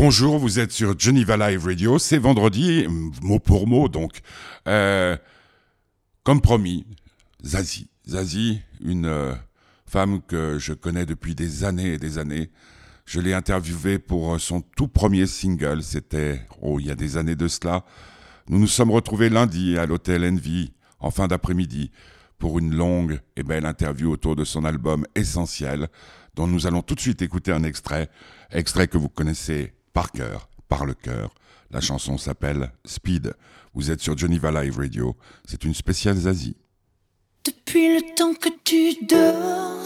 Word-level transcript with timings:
Bonjour, 0.00 0.38
vous 0.38 0.60
êtes 0.60 0.70
sur 0.70 0.96
Geneva 0.96 1.36
Live 1.36 1.66
Radio. 1.66 1.98
C'est 1.98 2.18
vendredi, 2.18 2.86
mot 3.20 3.40
pour 3.40 3.66
mot 3.66 3.88
donc. 3.88 4.20
Euh, 4.68 5.16
comme 6.22 6.40
promis, 6.40 6.86
Zazie. 7.44 7.90
Zazie, 8.08 8.62
une 8.80 9.06
euh, 9.06 9.34
femme 9.86 10.20
que 10.22 10.56
je 10.60 10.72
connais 10.72 11.04
depuis 11.04 11.34
des 11.34 11.64
années 11.64 11.94
et 11.94 11.98
des 11.98 12.18
années. 12.18 12.52
Je 13.06 13.18
l'ai 13.18 13.34
interviewée 13.34 13.98
pour 13.98 14.40
son 14.40 14.60
tout 14.60 14.86
premier 14.86 15.26
single. 15.26 15.82
C'était, 15.82 16.46
oh, 16.62 16.78
il 16.78 16.86
y 16.86 16.92
a 16.92 16.94
des 16.94 17.16
années 17.16 17.34
de 17.34 17.48
cela. 17.48 17.84
Nous 18.48 18.60
nous 18.60 18.68
sommes 18.68 18.92
retrouvés 18.92 19.30
lundi 19.30 19.78
à 19.78 19.86
l'hôtel 19.86 20.24
Envy 20.24 20.70
en 21.00 21.10
fin 21.10 21.26
d'après-midi 21.26 21.90
pour 22.38 22.60
une 22.60 22.72
longue 22.72 23.18
et 23.34 23.42
belle 23.42 23.66
interview 23.66 24.12
autour 24.12 24.36
de 24.36 24.44
son 24.44 24.64
album 24.64 25.04
Essentiel, 25.16 25.88
dont 26.36 26.46
nous 26.46 26.68
allons 26.68 26.82
tout 26.82 26.94
de 26.94 27.00
suite 27.00 27.20
écouter 27.20 27.50
un 27.50 27.64
extrait, 27.64 28.08
extrait 28.52 28.86
que 28.86 28.96
vous 28.96 29.08
connaissez 29.08 29.72
par 29.98 30.12
cœur, 30.12 30.48
par 30.68 30.86
le 30.86 30.94
cœur. 30.94 31.34
La 31.72 31.80
chanson 31.80 32.18
s'appelle 32.18 32.70
Speed. 32.84 33.34
Vous 33.74 33.90
êtes 33.90 34.00
sur 34.00 34.16
Geneva 34.16 34.52
Live 34.52 34.78
Radio. 34.78 35.16
C'est 35.44 35.64
une 35.64 35.74
spéciale 35.74 36.14
Zazie. 36.14 36.54
Depuis 37.44 37.96
le 37.96 38.14
temps 38.14 38.32
que 38.34 38.48
tu 38.62 38.94
dors, 39.04 39.82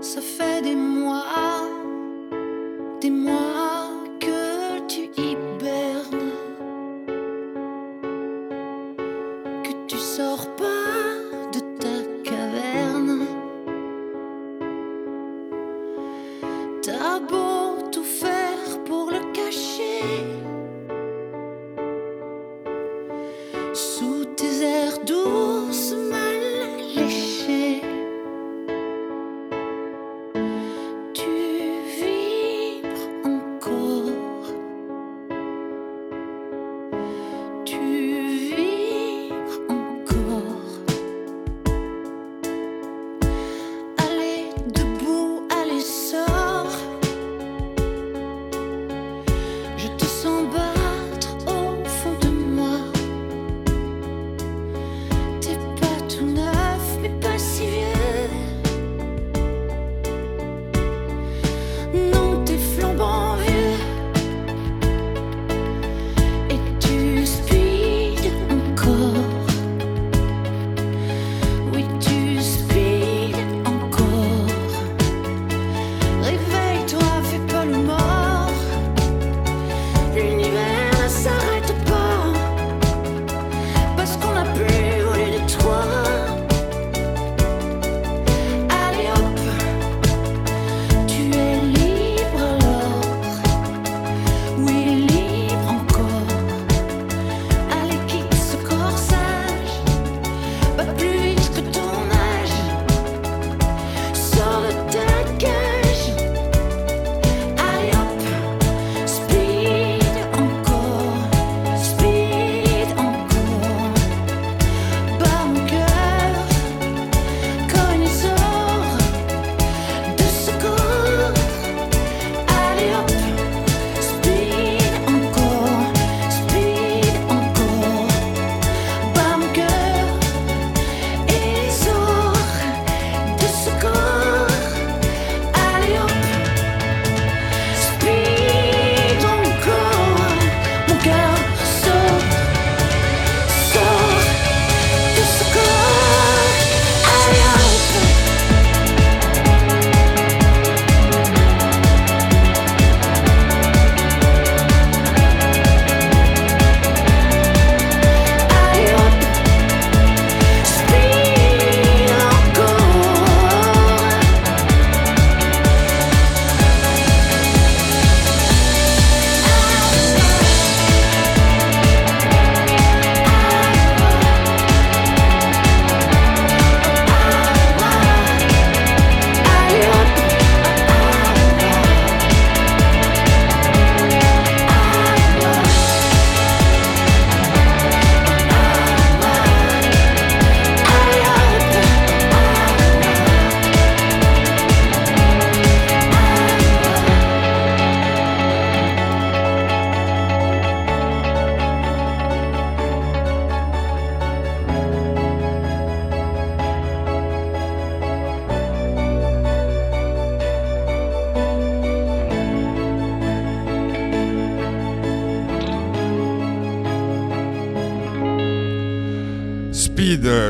ça 0.00 0.22
fait 0.22 0.62
des 0.62 0.74
mois, 0.74 1.68
des 3.02 3.10
mois 3.10 3.90
que 4.20 4.86
tu 4.88 5.10
hibernes, 5.20 6.32
que 9.64 9.86
tu 9.86 9.98
sors 9.98 10.48
pas 10.56 10.89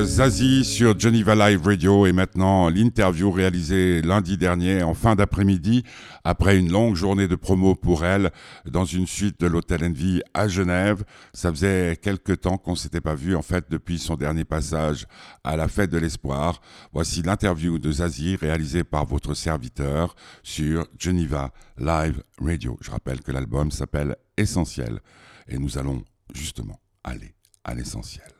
Zazie 0.04 0.64
sur 0.64 0.98
Geneva 0.98 1.34
Live 1.34 1.62
Radio 1.64 2.06
et 2.06 2.12
maintenant 2.12 2.68
l'interview 2.68 3.30
réalisée 3.30 4.02
lundi 4.02 4.38
dernier 4.38 4.82
en 4.82 4.94
fin 4.94 5.14
d'après-midi 5.14 5.84
après 6.24 6.58
une 6.58 6.70
longue 6.70 6.94
journée 6.94 7.28
de 7.28 7.34
promo 7.34 7.74
pour 7.74 8.04
elle 8.04 8.30
dans 8.66 8.84
une 8.84 9.06
suite 9.06 9.40
de 9.40 9.46
l'Hôtel 9.46 9.84
Envy 9.84 10.22
à 10.32 10.48
Genève. 10.48 11.04
Ça 11.34 11.50
faisait 11.50 11.98
quelque 12.00 12.32
temps 12.32 12.56
qu'on 12.56 12.74
s'était 12.74 13.00
pas 13.00 13.14
vu 13.14 13.36
en 13.36 13.42
fait 13.42 13.66
depuis 13.70 13.98
son 13.98 14.16
dernier 14.16 14.44
passage 14.44 15.06
à 15.44 15.56
la 15.56 15.68
fête 15.68 15.90
de 15.90 15.98
l'espoir. 15.98 16.60
Voici 16.92 17.22
l'interview 17.22 17.78
de 17.78 17.92
Zazie 17.92 18.36
réalisée 18.36 18.84
par 18.84 19.06
votre 19.06 19.34
serviteur 19.34 20.14
sur 20.42 20.86
Geneva 20.98 21.52
Live 21.78 22.22
Radio. 22.40 22.78
Je 22.80 22.90
rappelle 22.90 23.20
que 23.20 23.32
l'album 23.32 23.70
s'appelle 23.70 24.16
Essentiel 24.36 25.00
et 25.48 25.58
nous 25.58 25.78
allons 25.78 26.02
justement 26.34 26.80
aller 27.04 27.34
à 27.64 27.74
l'essentiel. 27.74 28.39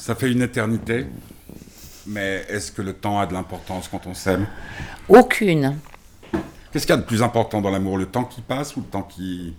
Ça 0.00 0.14
fait 0.14 0.32
une 0.32 0.40
éternité, 0.40 1.06
mais 2.06 2.46
est-ce 2.48 2.72
que 2.72 2.80
le 2.80 2.94
temps 2.94 3.20
a 3.20 3.26
de 3.26 3.34
l'importance 3.34 3.86
quand 3.86 4.06
on 4.06 4.14
s'aime? 4.14 4.46
Aucune. 5.10 5.76
Qu'est-ce 6.72 6.86
qu'il 6.86 6.94
y 6.94 6.98
a 6.98 7.00
de 7.02 7.06
plus 7.06 7.22
important 7.22 7.60
dans 7.60 7.70
l'amour? 7.70 7.98
Le 7.98 8.06
temps 8.06 8.24
qui 8.24 8.40
passe 8.40 8.76
ou 8.76 8.80
le 8.80 8.86
temps 8.86 9.02
qui, 9.02 9.54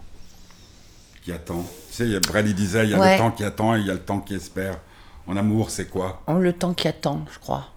qui 1.24 1.32
attend? 1.32 1.62
Tu 1.90 1.94
sais, 1.96 2.08
il 2.08 2.16
a- 2.16 2.20
Brady 2.20 2.56
disait, 2.56 2.86
il 2.86 2.90
y 2.90 2.94
a 2.96 3.00
Ouais. 3.00 3.14
le 3.14 3.18
temps 3.20 3.30
qui 3.30 3.44
attend 3.44 3.76
et 3.76 3.82
il 3.82 3.86
y 3.86 3.92
a 3.92 3.94
le 3.94 4.00
temps 4.00 4.20
qui 4.20 4.34
espère. 4.34 4.80
En 5.28 5.38
amour, 5.38 5.70
c'est 5.70 5.86
quoi? 5.88 6.24
Le 6.28 6.52
temps 6.54 6.74
qui 6.74 6.88
attend, 6.88 7.24
je 7.32 7.38
crois. 7.38 7.68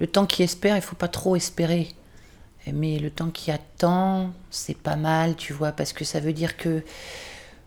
Le 0.00 0.06
temps 0.06 0.24
qui 0.24 0.42
espère, 0.42 0.76
il 0.76 0.82
faut 0.82 0.96
pas 0.96 1.08
trop 1.08 1.36
espérer. 1.36 1.88
Mais 2.72 2.98
le 2.98 3.10
temps 3.10 3.28
qui 3.30 3.50
attend, 3.50 4.30
c'est 4.50 4.76
pas 4.78 4.96
mal, 4.96 5.36
tu 5.36 5.52
vois, 5.52 5.72
parce 5.72 5.92
que 5.92 6.04
ça 6.06 6.20
veut 6.20 6.32
dire 6.32 6.56
que, 6.56 6.82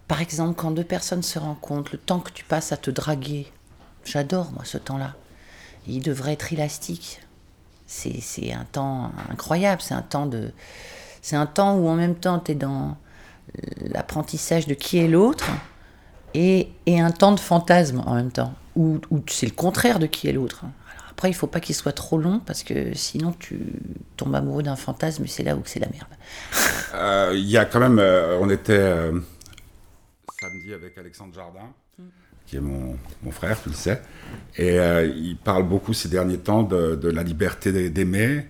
par 0.08 0.20
exemple, 0.22 0.56
quand 0.60 0.72
deux 0.72 0.84
personnes 0.84 1.24
se 1.24 1.38
rencontrent, 1.38 1.92
le 1.94 1.98
temps 2.00 2.20
que 2.20 2.32
tu 2.32 2.44
passes 2.44 2.72
à 2.72 2.78
te 2.78 2.90
draguer, 2.92 3.48
j'adore, 4.06 4.52
moi, 4.52 4.64
ce 4.66 4.78
temps-là. 4.78 5.16
Il 5.88 6.02
devrait 6.02 6.34
être 6.34 6.54
élastique. 6.54 7.22
C'est 7.88 8.54
un 8.54 8.66
temps 8.72 9.12
incroyable, 9.30 9.82
c'est 9.82 9.94
un 9.94 10.02
temps 10.02 10.26
de... 10.26 10.52
C'est 11.22 11.36
un 11.36 11.46
temps 11.46 11.76
où 11.76 11.88
en 11.88 11.96
même 11.96 12.16
temps, 12.16 12.40
tu 12.40 12.54
es 12.54 12.56
dans 12.56 12.98
l'apprentissage 13.82 14.66
de 14.66 14.74
qui 14.74 14.98
est 14.98 15.08
l'autre 15.08 15.46
et, 16.34 16.70
et 16.86 17.02
un 17.02 17.12
temps 17.12 17.34
de 17.34 17.40
fantasme 17.40 18.02
en 18.06 18.16
même 18.16 18.32
temps, 18.32 18.54
où, 18.76 19.00
où 19.10 19.22
c'est 19.28 19.46
le 19.46 19.52
contraire 19.52 20.00
de 20.00 20.06
qui 20.06 20.30
est 20.30 20.32
l'autre. 20.32 20.64
Après, 21.10 21.30
il 21.30 21.34
faut 21.34 21.48
pas 21.48 21.60
qu'il 21.60 21.76
soit 21.76 21.92
trop 21.92 22.18
long, 22.18 22.40
parce 22.46 22.64
que 22.64 22.96
sinon 22.96 23.36
tu 23.38 23.60
tombes 24.18 24.34
amoureux 24.34 24.64
d'un 24.64 24.78
fantasme, 24.78 25.26
et 25.26 25.28
c'est 25.28 25.44
là 25.44 25.56
où 25.56 25.62
c'est 25.66 25.80
la 25.80 25.90
merde. 25.90 26.08
Euh, 26.96 27.32
Il 27.36 27.48
y 27.48 27.58
a 27.58 27.66
quand 27.66 27.80
même, 27.80 28.00
euh, 28.00 28.40
on 28.42 28.50
était 28.50 28.72
euh, 28.74 29.20
avec 30.74 30.98
Alexandre 30.98 31.34
Jardin, 31.34 31.74
qui 32.46 32.58
est 32.58 32.62
mon, 32.62 32.98
mon 33.24 33.32
frère, 33.32 33.62
tu 33.62 33.70
le 33.70 33.76
sais, 33.76 34.02
et 34.58 34.80
euh, 34.80 35.06
il 35.06 35.38
parle 35.38 35.64
beaucoup 35.64 35.94
ces 35.94 36.10
derniers 36.10 36.40
temps 36.40 36.64
de, 36.64 36.96
de 36.96 37.10
la 37.10 37.24
liberté 37.24 37.72
d'ai- 37.72 37.90
d'aimer. 37.90 38.48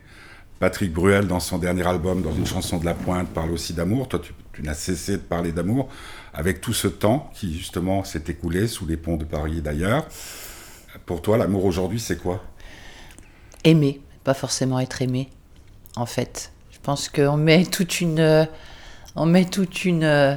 Patrick 0.59 0.93
Bruel, 0.93 1.25
dans 1.25 1.39
son 1.39 1.57
dernier 1.57 1.87
album, 1.87 2.21
dans 2.21 2.33
une 2.35 2.45
chanson 2.45 2.77
de 2.77 2.85
la 2.85 2.93
pointe, 2.93 3.27
parle 3.29 3.49
aussi 3.49 3.73
d'amour. 3.73 4.07
Toi, 4.07 4.19
tu, 4.19 4.31
tu 4.53 4.61
n'as 4.61 4.75
cessé 4.75 5.13
de 5.13 5.23
parler 5.23 5.51
d'amour 5.51 5.89
avec 6.35 6.61
tout 6.61 6.73
ce 6.73 6.87
temps 6.87 7.31
qui, 7.33 7.57
justement, 7.57 8.03
s'est 8.03 8.23
écoulé 8.27 8.67
sous 8.67 8.85
les 8.85 8.95
ponts 8.95 9.17
de 9.17 9.25
Paris 9.25 9.57
et 9.57 9.61
d'ailleurs. 9.61 10.05
Pour 11.07 11.23
toi, 11.23 11.35
l'amour 11.37 11.65
aujourd'hui, 11.65 11.99
c'est 11.99 12.17
quoi? 12.17 12.43
Aimer, 13.63 14.01
pas 14.23 14.35
forcément 14.35 14.79
être 14.79 15.01
aimé, 15.01 15.31
en 15.95 16.05
fait. 16.05 16.51
Je 16.69 16.77
pense 16.83 17.09
qu'on 17.09 17.37
met 17.37 17.65
toute 17.65 17.99
une, 17.99 18.19
euh, 18.19 18.45
on 19.15 19.25
met 19.25 19.45
toute 19.45 19.83
une, 19.83 20.03
euh, 20.03 20.35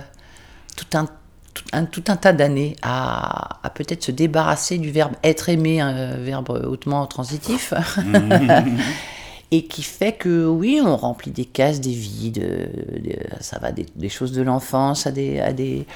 tout 0.74 0.96
un, 0.96 1.06
tout 1.54 1.64
un, 1.72 1.84
tout 1.84 2.04
un 2.08 2.16
tas 2.16 2.32
d'années 2.32 2.76
à, 2.82 3.60
à 3.64 3.70
peut-être 3.70 4.02
se 4.02 4.10
débarrasser 4.10 4.78
du 4.78 4.90
verbe 4.90 5.12
être 5.22 5.48
aimé, 5.48 5.80
un 5.80 6.16
verbe 6.16 6.50
hautement 6.68 7.06
transitif. 7.06 7.72
et 9.50 9.66
qui 9.66 9.82
fait 9.82 10.12
que 10.12 10.46
oui, 10.46 10.80
on 10.84 10.96
remplit 10.96 11.30
des 11.30 11.44
cases, 11.44 11.80
des 11.80 11.92
vides, 11.92 12.38
euh, 12.42 12.66
des- 13.00 13.18
ça 13.40 13.58
va 13.60 13.70
des, 13.72 13.86
des 13.94 14.08
choses 14.08 14.32
de 14.32 14.42
l'enfance 14.42 15.06
à 15.06 15.12
des, 15.12 15.38
à 15.40 15.52
des 15.52 15.86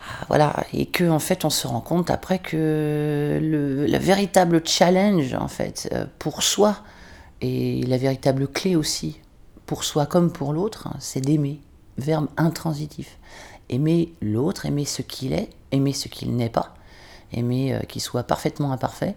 à- 0.00 0.24
voilà, 0.28 0.54
et 0.72 0.86
que 0.86 1.08
en 1.10 1.18
fait 1.18 1.44
on 1.44 1.50
se 1.50 1.66
rend 1.66 1.80
compte 1.80 2.10
après 2.10 2.38
que 2.38 3.38
le, 3.42 3.86
la 3.86 3.98
véritable 3.98 4.62
challenge 4.64 5.34
en 5.34 5.48
fait 5.48 5.88
euh, 5.92 6.04
pour 6.18 6.42
soi 6.42 6.76
et 7.40 7.82
la 7.88 7.96
véritable 7.96 8.46
clé 8.46 8.76
aussi 8.76 9.18
pour 9.66 9.82
soi 9.84 10.06
comme 10.06 10.30
pour 10.32 10.52
l'autre, 10.52 10.86
hein, 10.88 10.96
c'est 11.00 11.20
d'aimer, 11.20 11.60
verbe 11.98 12.26
intransitif. 12.36 13.18
Aimer 13.70 14.12
l'autre, 14.20 14.66
aimer 14.66 14.84
ce 14.84 15.00
qu'il 15.00 15.32
est, 15.32 15.48
aimer 15.72 15.94
ce 15.94 16.08
qu'il 16.08 16.36
n'est 16.36 16.50
pas, 16.50 16.74
aimer 17.32 17.72
euh, 17.72 17.80
qu'il 17.80 18.02
soit 18.02 18.24
parfaitement 18.24 18.72
imparfait 18.72 19.14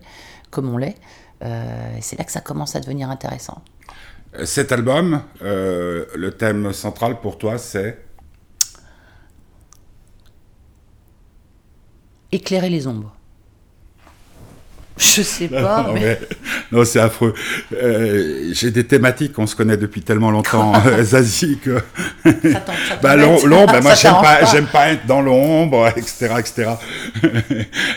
comme 0.52 0.70
on 0.70 0.78
l'est. 0.78 0.96
Euh, 1.44 1.98
c'est 2.00 2.18
là 2.18 2.24
que 2.24 2.32
ça 2.32 2.40
commence 2.40 2.76
à 2.76 2.80
devenir 2.80 3.10
intéressant. 3.10 3.62
Euh, 4.36 4.46
Cet 4.46 4.72
album, 4.72 5.22
euh, 5.42 6.06
le 6.16 6.32
thème 6.32 6.72
central 6.72 7.20
pour 7.20 7.38
toi, 7.38 7.58
c'est 7.58 8.00
Éclairer 12.32 12.70
les 12.70 12.88
ombres. 12.88 13.16
Je 14.98 15.22
sais 15.24 15.48
pas, 15.48 15.84
Non, 15.88 15.94
mais... 15.94 16.00
mais- 16.01 16.19
non, 16.72 16.86
c'est 16.86 17.00
affreux. 17.00 17.34
Euh, 17.74 18.50
J'ai 18.54 18.69
des 18.69 18.86
thématiques 18.86 19.34
qu'on 19.34 19.48
se 19.48 19.56
connaît 19.56 19.75
depuis 19.78 20.01
tellement 20.04 20.30
longtemps, 20.30 20.74
euh, 20.86 21.04
Zazie, 21.04 21.57
que 21.57 21.80
Ça 22.24 22.31
t'en- 22.34 22.74
ça 22.74 22.95
bah, 23.01 23.16
l'ombre, 23.16 23.66
bah, 23.72 23.81
moi 23.81 23.95
j'aime 23.95 24.13
pas, 24.13 24.45
pas 24.72 24.90
être 24.92 25.06
dans 25.07 25.22
l'ombre, 25.22 25.88
etc., 25.95 26.36
etc. 26.38 26.72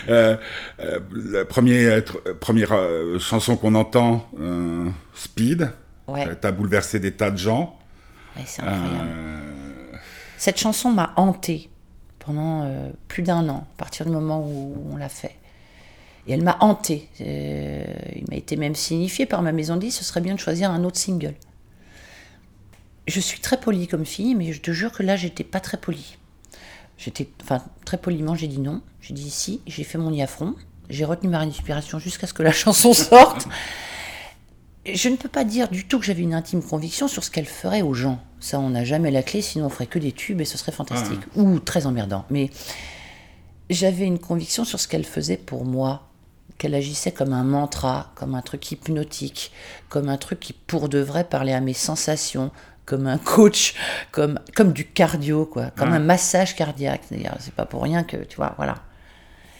euh, 0.09 0.35
euh, 0.79 0.99
la 1.31 1.45
première, 1.45 2.03
chanson 3.19 3.55
qu'on 3.57 3.75
entend, 3.75 4.27
Speed, 5.13 5.71
Ouais. 6.07 6.25
t'as 6.39 6.51
bouleversé 6.51 6.99
des 6.99 7.11
tas 7.11 7.29
de 7.31 7.37
gens. 7.37 7.77
Ouais, 8.35 8.43
c'est 8.45 8.61
incroyable. 8.61 9.09
Cette 10.37 10.57
chanson 10.59 10.91
m'a 10.91 11.11
hantée 11.17 11.69
pendant 12.19 12.71
plus 13.07 13.23
d'un 13.23 13.47
an, 13.49 13.67
à 13.75 13.77
partir 13.77 14.05
du 14.05 14.11
moment 14.13 14.39
où 14.39 14.89
on 14.93 14.97
l'a 14.97 15.09
fait. 15.09 15.35
Et 16.27 16.33
elle 16.33 16.43
m'a 16.43 16.57
hantée. 16.59 17.09
Euh, 17.21 17.85
il 18.15 18.25
m'a 18.29 18.35
été 18.35 18.57
même 18.57 18.75
signifié 18.75 19.25
par 19.25 19.41
ma 19.41 19.51
maison 19.51 19.77
de 19.77 19.89
ce 19.89 20.03
serait 20.03 20.21
bien 20.21 20.35
de 20.35 20.39
choisir 20.39 20.71
un 20.71 20.83
autre 20.83 20.97
single. 20.97 21.35
Je 23.07 23.19
suis 23.21 23.39
très 23.39 23.59
polie 23.59 23.87
comme 23.87 24.05
fille, 24.05 24.35
mais 24.35 24.51
je 24.51 24.59
te 24.59 24.71
jure 24.71 24.91
que 24.91 25.03
là, 25.03 25.15
j'étais 25.15 25.45
pas 25.45 25.61
très 25.61 25.77
polie. 25.77 26.17
J'étais, 26.97 27.29
enfin, 27.41 27.63
très 27.85 27.97
poliment, 27.97 28.35
j'ai 28.35 28.47
dit 28.47 28.59
non. 28.59 28.81
J'ai 28.99 29.13
dit 29.13 29.29
si, 29.29 29.61
j'ai 29.67 29.83
fait 29.83 29.97
mon 29.97 30.17
affront. 30.19 30.55
J'ai 30.89 31.05
retenu 31.05 31.29
ma 31.29 31.39
respiration 31.39 31.99
jusqu'à 31.99 32.27
ce 32.27 32.33
que 32.33 32.43
la 32.43 32.51
chanson 32.51 32.93
sorte. 32.93 33.47
Je 34.85 35.09
ne 35.09 35.15
peux 35.15 35.29
pas 35.29 35.43
dire 35.43 35.67
du 35.69 35.85
tout 35.85 35.99
que 35.99 36.05
j'avais 36.05 36.23
une 36.23 36.33
intime 36.33 36.63
conviction 36.63 37.07
sur 37.07 37.23
ce 37.23 37.31
qu'elle 37.31 37.45
ferait 37.45 37.81
aux 37.81 37.93
gens. 37.93 38.19
Ça, 38.39 38.59
on 38.59 38.69
n'a 38.69 38.83
jamais 38.83 39.11
la 39.11 39.23
clé, 39.23 39.41
sinon 39.41 39.65
on 39.65 39.69
ferait 39.69 39.87
que 39.87 39.99
des 39.99 40.11
tubes 40.11 40.41
et 40.41 40.45
ce 40.45 40.57
serait 40.57 40.71
fantastique. 40.71 41.19
Ou 41.35 41.59
très 41.59 41.85
emmerdant. 41.85 42.25
Mais 42.29 42.49
j'avais 43.69 44.05
une 44.05 44.19
conviction 44.19 44.63
sur 44.63 44.79
ce 44.79 44.87
qu'elle 44.87 45.05
faisait 45.05 45.37
pour 45.37 45.65
moi. 45.65 46.07
Qu'elle 46.57 46.73
agissait 46.73 47.11
comme 47.11 47.33
un 47.33 47.43
mantra, 47.43 48.11
comme 48.15 48.33
un 48.33 48.41
truc 48.41 48.71
hypnotique, 48.71 49.51
comme 49.89 50.09
un 50.09 50.17
truc 50.17 50.39
qui 50.39 50.53
pour 50.53 50.89
de 50.89 50.99
vrai 50.99 51.23
parlait 51.23 51.53
à 51.53 51.61
mes 51.61 51.73
sensations, 51.73 52.51
comme 52.85 53.05
un 53.05 53.17
coach, 53.17 53.75
comme, 54.11 54.39
comme 54.55 54.73
du 54.73 54.85
cardio, 54.85 55.45
quoi, 55.45 55.71
comme 55.71 55.93
un 55.93 55.99
massage 55.99 56.55
cardiaque. 56.55 57.01
C'est 57.39 57.53
pas 57.53 57.65
pour 57.65 57.83
rien 57.83 58.03
que, 58.03 58.17
tu 58.17 58.37
vois, 58.37 58.53
voilà. 58.57 58.75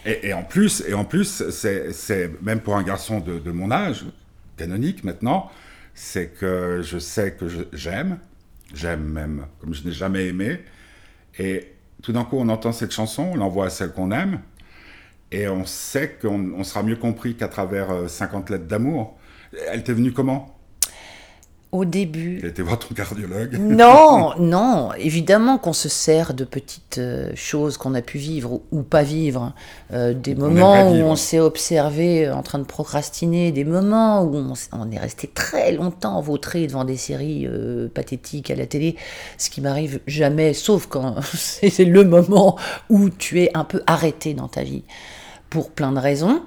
Et, 0.05 0.29
et 0.29 0.33
en 0.33 0.43
plus, 0.43 0.81
et 0.87 0.93
en 0.93 1.05
plus, 1.05 1.49
c'est, 1.51 1.91
c'est 1.91 2.31
même 2.41 2.61
pour 2.61 2.77
un 2.77 2.83
garçon 2.83 3.19
de, 3.19 3.39
de 3.39 3.51
mon 3.51 3.69
âge, 3.69 4.05
canonique 4.55 5.03
maintenant, 5.03 5.51
c'est 5.93 6.27
que 6.27 6.81
je 6.83 6.97
sais 6.99 7.33
que 7.33 7.47
j'aime, 7.73 8.19
j'aime 8.73 9.03
même 9.03 9.47
comme 9.59 9.73
je 9.73 9.83
n'ai 9.83 9.91
jamais 9.91 10.27
aimé, 10.27 10.61
et 11.39 11.73
tout 12.01 12.11
d'un 12.11 12.23
coup 12.23 12.37
on 12.37 12.49
entend 12.49 12.71
cette 12.71 12.91
chanson, 12.91 13.31
on 13.33 13.35
l'envoie 13.35 13.65
à 13.65 13.69
celle 13.69 13.91
qu'on 13.91 14.11
aime, 14.11 14.39
et 15.31 15.47
on 15.47 15.65
sait 15.65 16.17
qu'on 16.21 16.53
on 16.53 16.63
sera 16.63 16.83
mieux 16.83 16.95
compris 16.95 17.35
qu'à 17.35 17.47
travers 17.47 17.91
euh, 17.91 18.07
50 18.07 18.49
lettres 18.49 18.67
d'amour. 18.67 19.17
Elle 19.71 19.83
t'est 19.83 19.93
venue 19.93 20.13
comment? 20.13 20.57
Au 21.73 21.83
début, 21.83 22.37
Tu 22.39 22.45
as 22.45 22.49
été 22.49 22.61
voir 22.61 22.79
ton 22.79 22.95
cardiologue. 22.95 23.57
Non, 23.59 24.31
non, 24.39 24.93
évidemment 24.97 25.57
qu'on 25.57 25.73
se 25.73 25.89
sert 25.89 26.33
de 26.33 26.45
petites 26.45 26.97
euh, 26.97 27.29
choses 27.35 27.75
qu'on 27.75 27.93
a 27.93 28.01
pu 28.01 28.17
vivre 28.17 28.61
ou, 28.71 28.83
pas 28.83 29.03
vivre, 29.03 29.53
euh, 29.91 30.13
des 30.13 30.33
moments 30.33 30.89
où 30.89 30.93
vivre. 30.93 31.07
on 31.07 31.17
s'est 31.17 31.41
observé 31.41 32.29
en 32.29 32.41
train 32.41 32.59
de 32.59 32.63
procrastiner, 32.63 33.51
des 33.51 33.65
moments 33.65 34.23
où 34.23 34.53
on, 34.71 34.91
est 34.91 34.97
resté 34.97 35.27
très 35.27 35.73
longtemps 35.73 36.21
vautré 36.21 36.67
devant 36.67 36.85
des 36.85 36.95
séries 36.95 37.45
euh, 37.45 37.89
pathétiques 37.93 38.49
à 38.49 38.55
la 38.55 38.65
télé, 38.65 38.95
ce 39.37 39.49
qui 39.49 39.59
m'arrive 39.59 39.99
jamais, 40.07 40.53
sauf 40.53 40.87
quand 40.87 41.21
c'est 41.33 41.69
c'est 41.77 41.85
le 41.85 42.05
moment 42.05 42.57
où 42.89 43.09
tu 43.09 43.41
es 43.41 43.51
un 43.55 43.65
peu 43.65 43.83
arrêté 43.87 44.33
dans 44.33 44.47
ta 44.47 44.63
vie, 44.63 44.83
pour 45.49 45.71
plein 45.71 45.91
de 45.91 45.99
raisons. 45.99 46.43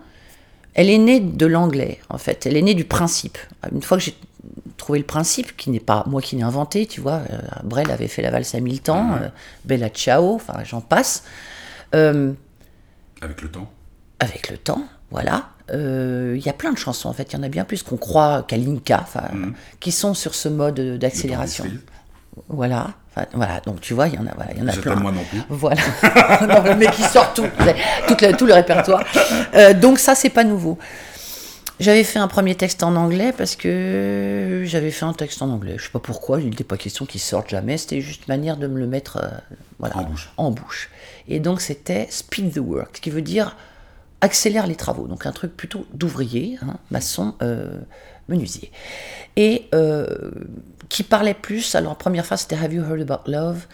Elle 0.75 0.89
est 0.89 0.99
née 0.99 1.21
de 1.21 1.47
l'anglais, 1.47 1.99
en 2.09 2.19
fait. 2.19 2.47
Elle 2.47 2.57
est 2.57 2.63
née 2.63 2.75
du 2.75 2.85
principe. 2.85 3.39
Une 3.73 3.83
fois 3.83 3.99
que 3.99 4.05
j'ai 4.05 4.15
trouvé 4.77 4.99
le 4.99 5.05
principe, 5.05 5.57
qui 5.57 5.71
n'est 5.71 5.81
pas 5.81 6.05
moi 6.07 6.23
qui 6.23 6.37
l'ai 6.37 6.43
inventé, 6.43 6.87
tu 6.87 7.01
vois, 7.01 7.23
euh, 7.31 7.39
Brel 7.65 7.91
avait 7.91 8.09
fait 8.09 8.23
la 8.23 8.31
valse 8.31 8.55
à 8.55 8.61
mille 8.61 8.81
temps, 8.81 9.15
euh, 9.21 9.29
Bella 9.65 9.89
Ciao, 9.89 10.35
enfin 10.35 10.63
j'en 10.65 10.81
passe. 10.81 11.25
Euh, 11.95 12.33
Avec 13.21 13.43
le 13.43 13.51
temps. 13.51 13.71
avec 14.21 14.49
le 14.51 14.57
temps, 14.59 14.85
voilà. 15.11 15.51
Il 15.73 16.43
y 16.45 16.49
a 16.49 16.53
plein 16.53 16.73
de 16.73 16.79
chansons, 16.79 17.09
en 17.09 17.13
fait. 17.13 17.33
Il 17.33 17.37
y 17.37 17.39
en 17.39 17.45
a 17.45 17.49
bien 17.49 17.65
plus 17.65 17.85
qu'on 17.85 17.97
croit 17.97 18.43
qu'Alinka, 18.43 19.01
enfin, 19.03 19.23
qui 19.79 19.93
sont 19.93 20.15
sur 20.15 20.35
ce 20.35 20.49
mode 20.49 20.81
d'accélération. 20.99 21.65
Voilà. 22.49 22.95
Enfin, 23.15 23.27
voilà. 23.33 23.61
Donc 23.61 23.81
tu 23.81 23.95
vois, 23.95 24.09
il 24.09 24.15
y 24.15 24.19
en 24.19 24.27
a, 24.27 24.35
voilà, 24.35 24.53
il 24.53 24.61
y 24.61 24.63
en 24.63 24.69
a 24.69 24.73
plein. 24.73 24.95
moi 24.97 25.13
non 25.13 25.25
plus. 25.25 25.41
Voilà. 25.49 25.81
non, 26.49 26.63
le 26.63 26.77
mec, 26.77 26.91
il 26.99 27.05
sort 27.05 27.33
tout, 27.35 27.47
tout, 28.07 28.17
le, 28.21 28.37
tout 28.37 28.47
le 28.47 28.55
répertoire. 28.55 29.03
Euh, 29.55 29.75
donc 29.75 29.99
ça, 29.99 30.15
c'est 30.15 30.31
pas 30.31 30.45
nouveau. 30.45 30.79
J'avais 31.81 32.05
fait 32.05 32.19
un 32.19 32.29
premier 32.29 32.55
texte 32.55 32.83
en 32.83 32.95
anglais 32.95 33.33
parce 33.37 33.57
que 33.57 34.65
j'avais 34.67 34.91
fait 34.91 35.07
un 35.07 35.15
texte 35.15 35.41
en 35.41 35.49
anglais. 35.49 35.77
Je 35.79 35.85
sais 35.85 35.91
pas 35.91 35.99
pourquoi, 35.99 36.39
il 36.41 36.51
n'était 36.51 36.63
pas 36.63 36.77
question 36.77 37.07
qu'il 37.07 37.23
sorte 37.23 37.49
jamais. 37.49 37.79
C'était 37.79 38.03
juste 38.03 38.27
une 38.29 38.35
manière 38.35 38.59
de 38.59 38.67
me 38.67 38.79
le 38.79 38.87
mettre 38.87 39.17
euh, 39.17 39.29
voilà, 39.79 39.97
En 39.97 40.03
bouche. 40.03 40.31
en 40.37 40.51
bouche. 40.51 40.91
Et 41.27 41.41
donc 41.41 41.63
c'était 41.63 42.07
speed 42.11 42.53
the 42.53 42.59
work, 42.59 42.97
ce 42.97 43.01
qui 43.01 43.09
veut 43.09 43.23
dire 43.23 43.57
accélère 44.21 44.67
les 44.67 44.75
travaux. 44.75 45.07
Donc 45.07 45.25
un 45.25 45.33
truc 45.33 45.57
plutôt 45.57 45.87
d'ouvrier, 45.95 46.59
hein, 46.63 46.77
maçon, 46.91 47.35
euh, 47.41 47.79
menuisier. 48.29 48.71
Et 49.37 49.69
euh, 49.75 50.31
qui 50.91 51.03
parlait 51.03 51.33
plus, 51.33 51.75
alors 51.75 51.97
première 51.97 52.27
phrase 52.27 52.43
c'était 52.43 52.57
Have 52.57 52.75
you 52.75 52.83
heard 52.83 53.01
about 53.01 53.31
love? 53.31 53.67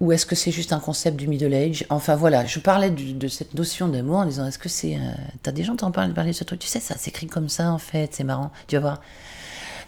Ou 0.00 0.10
est-ce 0.10 0.26
que 0.26 0.34
c'est 0.34 0.50
juste 0.50 0.72
un 0.72 0.80
concept 0.80 1.16
du 1.16 1.28
middle 1.28 1.54
age? 1.54 1.86
Enfin 1.88 2.16
voilà, 2.16 2.44
je 2.44 2.58
parlais 2.58 2.90
de 2.90 3.28
cette 3.28 3.54
notion 3.54 3.86
d'amour 3.86 4.16
en 4.18 4.26
disant 4.26 4.46
est-ce 4.46 4.58
que 4.58 4.68
c'est. 4.68 4.96
euh, 4.96 5.00
T'as 5.42 5.52
t'en 5.52 5.92
parlent 5.92 6.12
parler 6.12 6.32
de 6.32 6.36
ce 6.36 6.42
truc? 6.42 6.58
Tu 6.58 6.66
sais, 6.66 6.80
ça 6.80 6.98
s'écrit 6.98 7.28
comme 7.28 7.48
ça 7.48 7.70
en 7.70 7.78
fait, 7.78 8.10
c'est 8.12 8.24
marrant, 8.24 8.50
tu 8.66 8.74
vas 8.74 8.80
voir. 8.80 9.00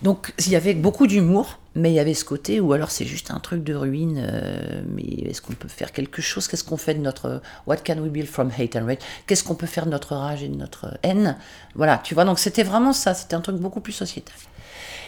Donc 0.03 0.35
il 0.39 0.51
y 0.51 0.57
avait 0.57 0.75
beaucoup 0.75 1.07
d'humour, 1.07 1.59
mais 1.75 1.91
il 1.91 1.95
y 1.95 2.01
avait 2.01 2.15
ce 2.15 2.25
côté 2.25 2.61
où 2.61 2.73
alors 2.73 2.91
c'est 2.91 3.05
juste 3.07 3.31
un 3.31 3.41
truc 3.41 3.65
de 3.65 3.75
ruine, 3.75 4.23
euh, 4.31 4.83
mais 4.89 5.03
est-ce 5.03 5.41
qu'on 5.41 5.55
peut 5.55 5.69
faire 5.69 5.93
quelque 5.93 6.21
chose? 6.23 6.49
Qu'est-ce 6.49 6.65
qu'on 6.65 6.77
fait 6.77 6.95
de 6.95 7.01
notre 7.01 7.41
What 7.67 7.79
can 7.79 7.99
we 7.99 8.11
build 8.11 8.29
from 8.29 8.51
hate 8.57 8.77
and 8.77 8.87
rage? 8.87 8.99
Qu'est-ce 9.27 9.43
qu'on 9.45 9.55
peut 9.55 9.67
faire 9.67 9.87
de 9.87 9.91
notre 9.91 10.15
rage 10.15 10.43
et 10.43 10.49
de 10.49 10.57
notre 10.57 10.99
haine? 11.03 11.37
Voilà, 11.75 11.99
tu 11.99 12.15
vois, 12.15 12.25
donc 12.25 12.39
c'était 12.39 12.63
vraiment 12.63 12.93
ça, 12.93 13.15
c'était 13.15 13.35
un 13.35 13.41
truc 13.41 13.57
beaucoup 13.57 13.81
plus 13.81 13.93
sociétal. 13.93 14.35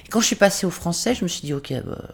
Et 0.06 0.08
quand 0.08 0.20
je 0.20 0.26
suis 0.26 0.36
passée 0.36 0.66
au 0.66 0.70
français, 0.70 1.14
je 1.14 1.22
me 1.24 1.28
suis 1.28 1.42
dit 1.42 1.52
ok, 1.54 1.72
bah, 1.84 2.08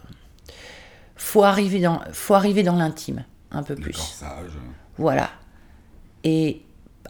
faut 1.17 1.45
arriver 1.45 1.81
dans, 1.81 2.01
faut 2.13 2.35
arriver 2.35 2.63
dans 2.65 2.77
l'intime 2.77 3.25
un 3.53 3.63
peu 3.63 3.75
Le 3.75 3.81
plus. 3.81 3.93
corsage. 3.97 4.51
Voilà. 4.99 5.31
Et 6.25 6.63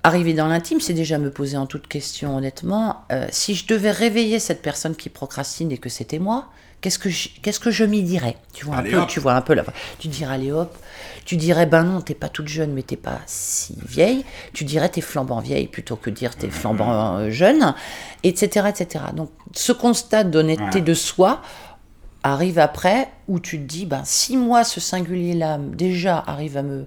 arriver 0.04 0.34
dans 0.34 0.46
l'intime, 0.46 0.80
c'est 0.80 0.92
déjà 0.94 1.18
me 1.18 1.30
poser 1.30 1.56
en 1.56 1.66
toute 1.66 1.88
question, 1.88 2.36
honnêtement. 2.36 3.04
euh, 3.10 3.26
si 3.30 3.54
je 3.56 3.66
devais 3.66 3.90
réveiller 3.90 4.38
cette 4.38 4.62
personne 4.62 4.94
qui 4.94 5.08
procrastine 5.08 5.72
et 5.72 5.78
que 5.78 5.88
c'était 5.88 6.18
moi, 6.18 6.48
qu'est-ce 6.82 6.98
que 6.98 7.08
je, 7.08 7.30
qu'est-ce 7.42 7.58
que 7.58 7.70
je 7.70 7.84
m'y 7.84 8.02
dirais? 8.02 8.36
Tu 8.52 8.66
vois 8.66 8.76
un 8.76 8.78
Allez, 8.80 8.90
peu, 8.90 8.98
hop. 8.98 9.08
tu 9.08 9.18
vois 9.18 9.32
un 9.32 9.40
peu 9.40 9.54
là. 9.54 9.64
Tu 9.98 10.08
dirais 10.08 10.34
allez 10.34 10.52
hop. 10.52 10.76
Tu 11.24 11.36
dirais 11.36 11.64
ben 11.64 11.84
non, 11.84 12.02
t'es 12.02 12.12
pas 12.14 12.28
toute 12.28 12.48
jeune, 12.48 12.72
mais 12.74 12.82
t'es 12.82 12.96
pas 12.98 13.18
si 13.26 13.76
vieille. 13.86 14.24
Tu 14.52 14.64
dirais 14.64 14.90
t'es 14.90 15.00
flambant 15.00 15.40
vieille 15.40 15.68
plutôt 15.68 15.96
que 15.96 16.10
dire 16.10 16.36
t'es 16.36 16.50
flambant 16.50 17.16
euh, 17.16 17.30
jeune, 17.30 17.74
etc., 18.22 18.68
etc. 18.68 19.06
Donc 19.16 19.30
ce 19.54 19.72
constat 19.72 20.24
d'honnêteté 20.24 20.82
de 20.82 20.92
soi 20.92 21.40
arrive 22.22 22.58
après 22.58 23.08
où 23.28 23.40
tu 23.40 23.58
te 23.58 23.64
dis 23.64 23.86
ben 23.86 24.02
si 24.04 24.36
moi 24.36 24.64
ce 24.64 24.80
singulier 24.80 25.32
là 25.34 25.58
déjà 25.58 26.22
arrive 26.26 26.56
à 26.58 26.62
me 26.62 26.86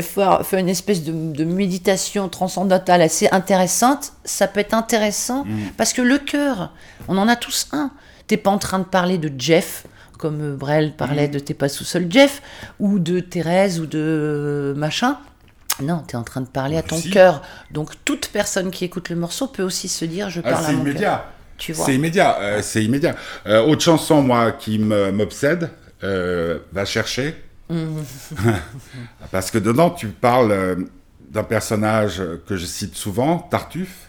faire, 0.00 0.44
faire 0.46 0.58
une 0.58 0.68
espèce 0.68 1.02
de, 1.04 1.12
de 1.32 1.44
méditation 1.44 2.28
transcendantale 2.28 3.02
assez 3.02 3.28
intéressante, 3.32 4.12
ça 4.24 4.46
peut 4.48 4.60
être 4.60 4.74
intéressant 4.74 5.44
parce 5.76 5.92
que 5.92 6.02
le 6.02 6.18
cœur, 6.18 6.72
on 7.08 7.16
en 7.18 7.28
a 7.28 7.36
tous 7.36 7.68
un. 7.72 7.90
T'es 8.26 8.36
pas 8.36 8.50
en 8.50 8.58
train 8.58 8.78
de 8.78 8.84
parler 8.84 9.18
de 9.18 9.30
Jeff, 9.38 9.84
comme 10.18 10.56
Brel 10.56 10.92
parlait 10.94 11.28
de 11.28 11.38
T'es 11.38 11.54
pas 11.54 11.68
sous 11.68 11.84
seul 11.84 12.06
Jeff, 12.10 12.42
ou 12.78 12.98
de 12.98 13.20
Thérèse, 13.20 13.80
ou 13.80 13.86
de 13.86 14.74
machin. 14.76 15.18
Non, 15.80 16.02
tu 16.06 16.14
es 16.14 16.18
en 16.18 16.24
train 16.24 16.40
de 16.40 16.46
parler 16.48 16.76
à 16.76 16.82
ton 16.82 16.96
Si. 16.96 17.08
cœur. 17.10 17.40
Donc 17.70 17.92
toute 18.04 18.28
personne 18.28 18.70
qui 18.72 18.84
écoute 18.84 19.10
le 19.10 19.16
morceau 19.16 19.46
peut 19.46 19.62
aussi 19.62 19.88
se 19.88 20.04
dire 20.04 20.28
Je 20.28 20.40
Ah, 20.44 20.50
parle 20.50 20.66
à 20.66 20.72
mon 20.72 20.78
cœur. 20.78 20.86
immédiat. 20.90 21.24
Tu 21.56 21.72
vois 21.72 21.86
C'est 21.86 21.94
immédiat. 21.94 22.36
euh, 22.40 22.60
c'est 22.62 22.84
immédiat. 22.84 23.14
Euh, 23.46 23.62
autre 23.64 23.82
chanson, 23.82 24.22
moi, 24.22 24.52
qui 24.52 24.78
m'obsède, 24.78 25.70
euh, 26.04 26.58
Va 26.72 26.84
chercher. 26.84 27.34
Parce 29.30 29.50
que 29.50 29.58
dedans, 29.58 29.90
tu 29.90 30.08
parles 30.08 30.52
euh, 30.52 30.76
d'un 31.30 31.44
personnage 31.44 32.22
que 32.46 32.56
je 32.56 32.66
cite 32.66 32.94
souvent, 32.94 33.38
Tartuffe. 33.38 34.08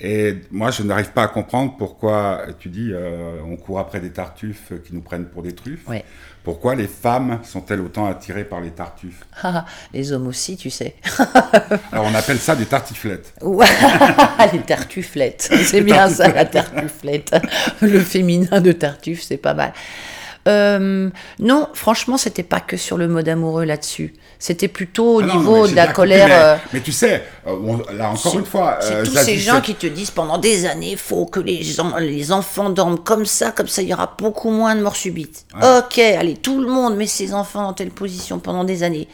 Et 0.00 0.40
moi, 0.50 0.70
je 0.70 0.82
n'arrive 0.82 1.12
pas 1.12 1.22
à 1.22 1.28
comprendre 1.28 1.76
pourquoi, 1.78 2.42
tu 2.58 2.68
dis, 2.68 2.90
euh, 2.92 3.36
on 3.46 3.56
court 3.56 3.78
après 3.78 4.00
des 4.00 4.10
tartuffes 4.10 4.72
qui 4.84 4.92
nous 4.92 5.00
prennent 5.00 5.26
pour 5.26 5.42
des 5.42 5.54
truffes. 5.54 5.86
Ouais. 5.88 6.04
Pourquoi 6.42 6.74
les 6.74 6.88
femmes 6.88 7.38
sont-elles 7.42 7.80
autant 7.80 8.06
attirées 8.06 8.44
par 8.44 8.60
les 8.60 8.70
tartuffes? 8.70 9.24
Ah, 9.42 9.64
Les 9.94 10.12
hommes 10.12 10.26
aussi, 10.26 10.58
tu 10.58 10.68
sais. 10.68 10.96
Alors, 11.92 12.04
on 12.04 12.14
appelle 12.14 12.38
ça 12.38 12.54
des 12.54 12.66
tartiflettes. 12.66 13.32
Les 14.52 14.60
tartuflettes. 14.60 15.48
C'est 15.64 15.80
bien 15.80 16.08
ça, 16.10 16.28
la 16.28 16.44
tartuflette. 16.44 17.34
Le 17.80 17.98
féminin 18.00 18.60
de 18.60 18.72
tartuffe, 18.72 19.22
c'est 19.22 19.38
pas 19.38 19.54
mal. 19.54 19.72
Euh, 20.46 21.08
non, 21.38 21.68
franchement, 21.72 22.18
c'était 22.18 22.42
pas 22.42 22.60
que 22.60 22.76
sur 22.76 22.98
le 22.98 23.08
mode 23.08 23.28
amoureux 23.28 23.64
là-dessus. 23.64 24.14
C'était 24.38 24.68
plutôt 24.68 25.16
au 25.16 25.20
Ah 25.20 25.26
non, 25.26 25.34
non, 25.34 25.38
niveau 25.40 25.66
de 25.68 25.74
la 25.74 25.82
compris, 25.86 25.94
colère. 25.94 26.28
mais, 26.28 26.34
euh, 26.34 26.56
mais 26.74 26.80
tu 26.80 26.92
sais, 26.92 27.22
euh, 27.46 27.56
on- 27.64 27.92
là 27.94 28.10
encore 28.10 28.38
une 28.38 28.44
fois, 28.44 28.76
c'est 28.80 28.94
euh, 28.96 29.04
tous 29.04 29.14
ces 29.16 29.38
gens 29.38 29.60
qui 29.62 29.74
te 29.74 29.86
disent 29.86 30.10
pendant 30.10 30.36
des 30.36 30.66
années, 30.66 30.92
il 30.92 30.98
faut 30.98 31.24
que 31.24 31.40
les 31.40 32.30
enfants 32.32 32.68
dorment 32.68 32.98
comme 32.98 33.24
ça, 33.24 33.52
comme 33.52 33.68
ça 33.68 33.80
il 33.80 33.88
y 33.88 33.94
aura 33.94 34.14
beaucoup 34.18 34.50
moins 34.50 34.74
de 34.76 34.82
morts 34.82 34.96
subites. 34.96 35.46
Ok, 35.56 35.98
allez, 35.98 36.36
tout 36.36 36.60
le 36.60 36.68
monde 36.68 36.96
met 36.96 37.06
ses 37.06 37.32
enfants 37.32 37.62
dans 37.62 37.72
telle 37.72 37.90
position 37.90 38.38
pendant 38.38 38.64
des 38.64 38.82
années. 38.82 39.08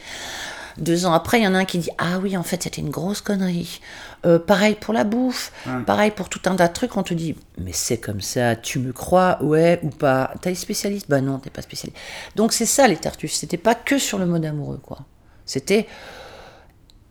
Deux 0.77 1.05
ans 1.05 1.13
après, 1.13 1.39
il 1.39 1.43
y 1.43 1.47
en 1.47 1.53
a 1.53 1.59
un 1.59 1.65
qui 1.65 1.77
dit 1.77 1.89
Ah 1.97 2.17
oui, 2.21 2.35
en 2.37 2.43
fait, 2.43 2.63
c'était 2.63 2.81
une 2.81 2.89
grosse 2.89 3.21
connerie. 3.21 3.79
Euh, 4.23 4.37
pareil 4.37 4.75
pour 4.79 4.93
la 4.93 5.03
bouffe, 5.03 5.51
pareil 5.87 6.11
pour 6.11 6.29
tout 6.29 6.41
un 6.45 6.55
tas 6.55 6.67
de 6.67 6.73
trucs. 6.73 6.95
On 6.95 7.01
te 7.03 7.13
dit 7.13 7.35
Mais 7.57 7.73
c'est 7.73 7.97
comme 7.97 8.21
ça, 8.21 8.55
tu 8.55 8.77
me 8.77 8.93
crois, 8.93 9.41
ouais 9.41 9.79
ou 9.81 9.89
pas 9.89 10.33
T'es 10.41 10.53
spécialiste 10.53 11.09
Bah 11.09 11.21
non, 11.21 11.39
t'es 11.39 11.49
pas 11.49 11.63
spécialiste. 11.63 11.97
Donc 12.35 12.53
c'est 12.53 12.67
ça 12.67 12.87
les 12.87 12.97
tartuffes. 12.97 13.33
C'était 13.33 13.57
pas 13.57 13.73
que 13.73 13.97
sur 13.97 14.19
le 14.19 14.27
mode 14.27 14.45
amoureux, 14.45 14.79
quoi. 14.81 14.99
C'était. 15.45 15.87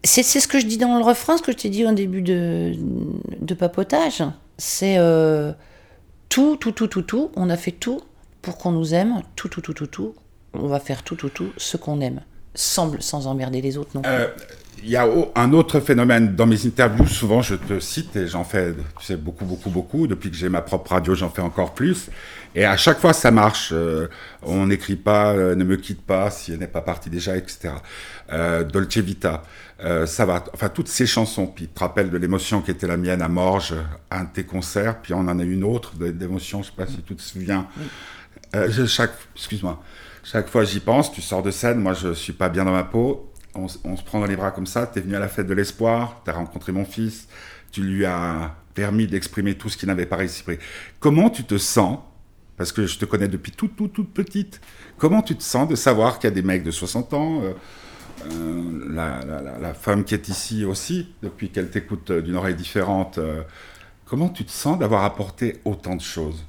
C'est 0.04 0.22
c'est 0.22 0.40
ce 0.40 0.48
que 0.48 0.60
je 0.60 0.66
dis 0.66 0.78
dans 0.78 0.96
le 0.98 1.04
refrain, 1.04 1.36
ce 1.36 1.42
que 1.42 1.52
je 1.52 1.56
t'ai 1.56 1.68
dit 1.68 1.84
au 1.84 1.92
début 1.92 2.22
de, 2.22 2.74
de 3.40 3.54
papotage. 3.54 4.22
C'est 4.56 4.96
euh, 4.98 5.52
tout, 6.28 6.56
tout, 6.56 6.72
tout, 6.72 6.86
tout, 6.86 7.02
tout. 7.02 7.30
On 7.34 7.50
a 7.50 7.56
fait 7.56 7.72
tout 7.72 8.00
pour 8.40 8.56
qu'on 8.56 8.70
nous 8.70 8.94
aime. 8.94 9.22
Tout, 9.34 9.48
tout, 9.48 9.60
tout, 9.60 9.74
tout, 9.74 9.88
tout. 9.88 10.14
On 10.54 10.68
va 10.68 10.78
faire 10.80 11.02
tout, 11.02 11.16
tout, 11.16 11.28
tout, 11.28 11.50
ce 11.56 11.76
qu'on 11.76 12.00
aime. 12.00 12.20
Sans, 12.54 13.00
sans 13.00 13.26
emmerder 13.26 13.60
les 13.62 13.76
autres 13.78 13.90
non 13.94 14.02
plus. 14.02 14.10
Euh, 14.10 14.26
Il 14.82 14.88
y 14.90 14.96
a 14.96 15.06
un 15.36 15.52
autre 15.52 15.78
phénomène 15.80 16.34
dans 16.34 16.46
mes 16.46 16.66
interviews. 16.66 17.06
Souvent, 17.06 17.42
je 17.42 17.54
te 17.54 17.78
cite 17.80 18.16
et 18.16 18.26
j'en 18.26 18.44
fais, 18.44 18.72
tu 18.98 19.04
sais, 19.06 19.16
beaucoup, 19.16 19.44
beaucoup, 19.44 19.70
beaucoup. 19.70 20.06
Depuis 20.06 20.30
que 20.30 20.36
j'ai 20.36 20.48
ma 20.48 20.62
propre 20.62 20.92
radio, 20.92 21.14
j'en 21.14 21.28
fais 21.30 21.42
encore 21.42 21.74
plus. 21.74 22.08
Et 22.54 22.64
à 22.64 22.76
chaque 22.76 22.98
fois, 22.98 23.12
ça 23.12 23.30
marche. 23.30 23.70
Euh, 23.72 24.08
on 24.42 24.66
n'écrit 24.66 24.96
pas, 24.96 25.32
euh, 25.34 25.54
ne 25.54 25.62
me 25.64 25.76
quitte 25.76 26.02
pas 26.02 26.30
si 26.30 26.52
elle 26.52 26.58
n'est 26.58 26.66
pas 26.66 26.80
partie 26.80 27.08
déjà, 27.10 27.36
etc. 27.36 27.74
Euh, 28.32 28.64
Dolce 28.64 28.96
Vita, 28.98 29.42
ça 30.06 30.24
va. 30.26 30.44
Enfin, 30.54 30.68
toutes 30.70 30.88
ces 30.88 31.06
chansons. 31.06 31.46
Puis, 31.46 31.66
tu 31.68 31.72
te 31.74 31.80
rappelles 31.80 32.10
de 32.10 32.16
l'émotion 32.16 32.62
qui 32.62 32.70
était 32.72 32.86
la 32.88 32.96
mienne 32.96 33.22
à 33.22 33.28
Morges, 33.28 33.74
un 34.10 34.24
de 34.24 34.28
tes 34.32 34.44
concerts. 34.44 35.00
Puis, 35.02 35.14
on 35.14 35.20
en 35.20 35.38
a 35.38 35.42
une 35.44 35.62
autre 35.62 35.94
d'émotion. 35.96 36.62
Je 36.62 36.68
sais 36.68 36.76
pas 36.76 36.86
si 36.86 37.00
tu 37.02 37.14
te 37.14 37.22
souviens. 37.22 37.66
Je- 38.54 38.86
chaque, 38.86 39.12
excuse-moi. 39.36 39.80
Chaque 40.22 40.48
fois 40.48 40.64
j'y 40.64 40.80
pense, 40.80 41.12
tu 41.12 41.22
sors 41.22 41.42
de 41.42 41.50
scène, 41.50 41.78
moi 41.80 41.94
je 41.94 42.12
suis 42.12 42.32
pas 42.32 42.48
bien 42.48 42.64
dans 42.64 42.72
ma 42.72 42.84
peau, 42.84 43.30
on, 43.54 43.68
se 43.68 43.78
prend 44.04 44.20
dans 44.20 44.26
les 44.26 44.36
bras 44.36 44.50
comme 44.50 44.66
ça, 44.66 44.86
t'es 44.86 45.00
venu 45.00 45.16
à 45.16 45.18
la 45.18 45.28
fête 45.28 45.46
de 45.46 45.54
l'espoir, 45.54 46.20
t'as 46.24 46.32
rencontré 46.32 46.72
mon 46.72 46.84
fils, 46.84 47.26
tu 47.72 47.82
lui 47.82 48.04
as 48.04 48.54
permis 48.74 49.06
d'exprimer 49.06 49.54
tout 49.56 49.68
ce 49.68 49.76
qu'il 49.76 49.88
n'avait 49.88 50.06
pas 50.06 50.16
réussi. 50.16 50.44
Comment 51.00 51.30
tu 51.30 51.44
te 51.44 51.58
sens, 51.58 51.98
parce 52.56 52.70
que 52.72 52.86
je 52.86 52.98
te 52.98 53.04
connais 53.04 53.28
depuis 53.28 53.52
toute, 53.52 53.76
toute, 53.76 53.92
toute 53.92 54.12
petite, 54.12 54.60
comment 54.98 55.22
tu 55.22 55.34
te 55.36 55.42
sens 55.42 55.66
de 55.68 55.74
savoir 55.74 56.18
qu'il 56.18 56.28
y 56.28 56.32
a 56.32 56.34
des 56.34 56.42
mecs 56.42 56.62
de 56.62 56.70
60 56.70 57.14
ans, 57.14 57.42
euh, 57.42 57.52
euh, 58.30 58.84
la, 58.90 59.24
la- 59.24 59.40
la- 59.42 59.58
la 59.58 59.74
femme 59.74 60.04
qui 60.04 60.14
est 60.14 60.28
ici 60.28 60.64
aussi, 60.64 61.08
depuis 61.22 61.48
qu'elle 61.50 61.70
t'écoute 61.70 62.10
euh, 62.10 62.20
d'une 62.22 62.36
oreille 62.36 62.54
différente, 62.54 63.18
euh, 63.18 63.42
comment 64.04 64.28
tu 64.28 64.44
te 64.44 64.52
sens 64.52 64.78
d'avoir 64.78 65.04
apporté 65.04 65.60
autant 65.64 65.96
de 65.96 66.02
choses? 66.02 66.44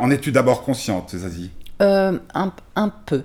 En 0.00 0.10
es-tu 0.10 0.32
d'abord 0.32 0.62
consciente, 0.62 1.10
Zazie? 1.16 1.50
Euh, 1.80 2.18
un, 2.34 2.88
peu. 2.88 3.22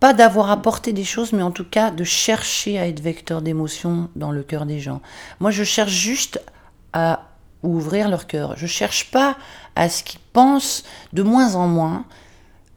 Pas 0.00 0.14
d'avoir 0.14 0.50
apporté 0.50 0.92
des 0.92 1.04
choses, 1.04 1.32
mais 1.32 1.42
en 1.42 1.50
tout 1.50 1.64
cas 1.64 1.90
de 1.90 2.04
chercher 2.04 2.78
à 2.78 2.86
être 2.86 3.00
vecteur 3.00 3.42
d'émotion 3.42 4.08
dans 4.16 4.30
le 4.30 4.42
cœur 4.42 4.64
des 4.64 4.80
gens. 4.80 5.02
Moi, 5.40 5.50
je 5.50 5.64
cherche 5.64 5.92
juste 5.92 6.40
à 6.94 7.24
ouvrir 7.62 8.08
leur 8.08 8.26
cœur. 8.26 8.56
Je 8.56 8.66
cherche 8.66 9.10
pas 9.10 9.36
à 9.76 9.88
ce 9.90 10.02
qu'ils 10.02 10.20
pensent 10.32 10.84
de 11.12 11.22
moins 11.22 11.56
en 11.56 11.66
moins, 11.66 12.06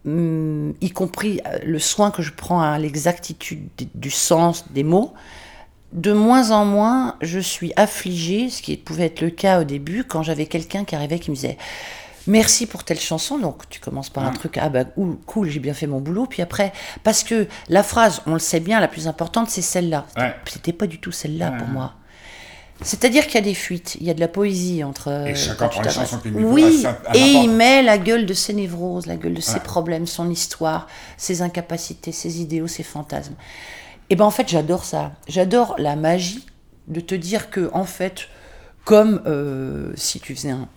hum, 0.06 0.74
y 0.82 0.90
compris 0.90 1.40
euh, 1.46 1.60
le 1.64 1.80
soin 1.80 2.12
que 2.12 2.22
je 2.22 2.34
prends 2.34 2.62
à 2.62 2.78
l'exactitude 2.78 3.70
du 3.96 4.12
sens 4.12 4.66
des 4.72 4.84
mots. 4.84 5.14
De 5.94 6.12
moins 6.12 6.52
en 6.52 6.66
moins, 6.66 7.16
je 7.22 7.40
suis 7.40 7.72
affligée, 7.76 8.50
ce 8.50 8.62
qui 8.62 8.76
pouvait 8.78 9.06
être 9.06 9.22
le 9.22 9.30
cas 9.30 9.62
au 9.62 9.64
début, 9.64 10.04
quand 10.04 10.24
j'avais 10.24 10.48
quelqu'un 10.48 10.86
qui 10.86 10.96
arrivait 10.96 11.20
qui 11.20 11.32
me 11.32 11.36
disait 11.36 11.58
Merci 12.28 12.68
pour 12.68 12.84
telle 12.84 13.00
chanson. 13.00 13.38
Donc, 13.40 13.68
tu 13.70 13.80
commences 13.80 14.10
par 14.10 14.24
un 14.26 14.32
truc, 14.32 14.58
ah 14.62 14.70
bah, 14.70 14.84
cool, 15.26 15.50
j'ai 15.50 15.60
bien 15.60 15.74
fait 15.74 15.88
mon 15.88 16.00
boulot. 16.00 16.26
Puis 16.28 16.42
après, 16.42 16.72
parce 17.04 17.24
que 17.24 17.48
la 17.70 17.84
phrase, 17.84 18.22
on 18.28 18.34
le 18.34 18.40
sait 18.40 18.60
bien, 18.60 18.80
la 18.80 18.88
plus 18.88 19.08
importante, 19.08 19.50
c'est 19.50 19.62
celle-là. 19.64 20.06
Ouais. 20.18 20.36
C'était 20.48 20.74
pas 20.74 20.88
du 20.88 21.00
tout 21.00 21.12
celle-là 21.12 21.52
Ouais. 21.52 21.58
pour 21.58 21.68
moi. 21.68 21.94
C'est-à-dire 22.84 23.26
qu'il 23.28 23.36
y 23.36 23.38
a 23.38 23.42
des 23.42 23.54
fuites, 23.54 23.96
il 24.00 24.08
y 24.08 24.10
a 24.10 24.16
de 24.16 24.20
la 24.20 24.28
poésie 24.28 24.84
entre. 24.84 25.08
Et 25.10 25.32
euh, 25.32 25.36
chacun 25.36 25.68
prend 25.68 25.82
les 25.84 25.90
chansons 25.92 26.18
qui 26.18 26.30
lui 26.30 26.44
Oui, 26.44 26.84
à 26.86 27.12
à 27.12 27.16
et 27.16 27.20
il 27.20 27.50
met 27.52 27.84
la 27.84 28.00
gueule 28.00 28.26
de 28.26 28.34
ses 28.34 28.54
névroses, 28.54 29.06
la 29.06 29.18
gueule 29.18 29.36
de 29.36 29.42
ses 29.42 29.54
Ouais. 29.56 29.60
problèmes, 29.60 30.08
son 30.08 30.30
histoire, 30.32 30.88
ses 31.16 31.44
incapacités, 31.44 32.12
ses 32.12 32.42
idéaux, 32.42 32.66
ses 32.68 32.82
fantasmes. 32.82 33.36
Et 34.10 34.16
ben 34.16 34.26
en 34.26 34.32
fait, 34.32 34.48
j'adore 34.50 34.84
ça. 34.84 35.12
J'adore 35.28 35.76
la 35.78 35.96
magie 35.96 36.44
de 36.88 37.02
te 37.02 37.14
dire 37.14 37.52
que 37.52 37.70
en 37.72 37.86
fait, 37.86 38.22
comme 38.84 39.22
euh, 39.28 39.92
si 39.96 40.20
tu 40.20 40.34
faisais 40.36 40.50
un, 40.50 40.68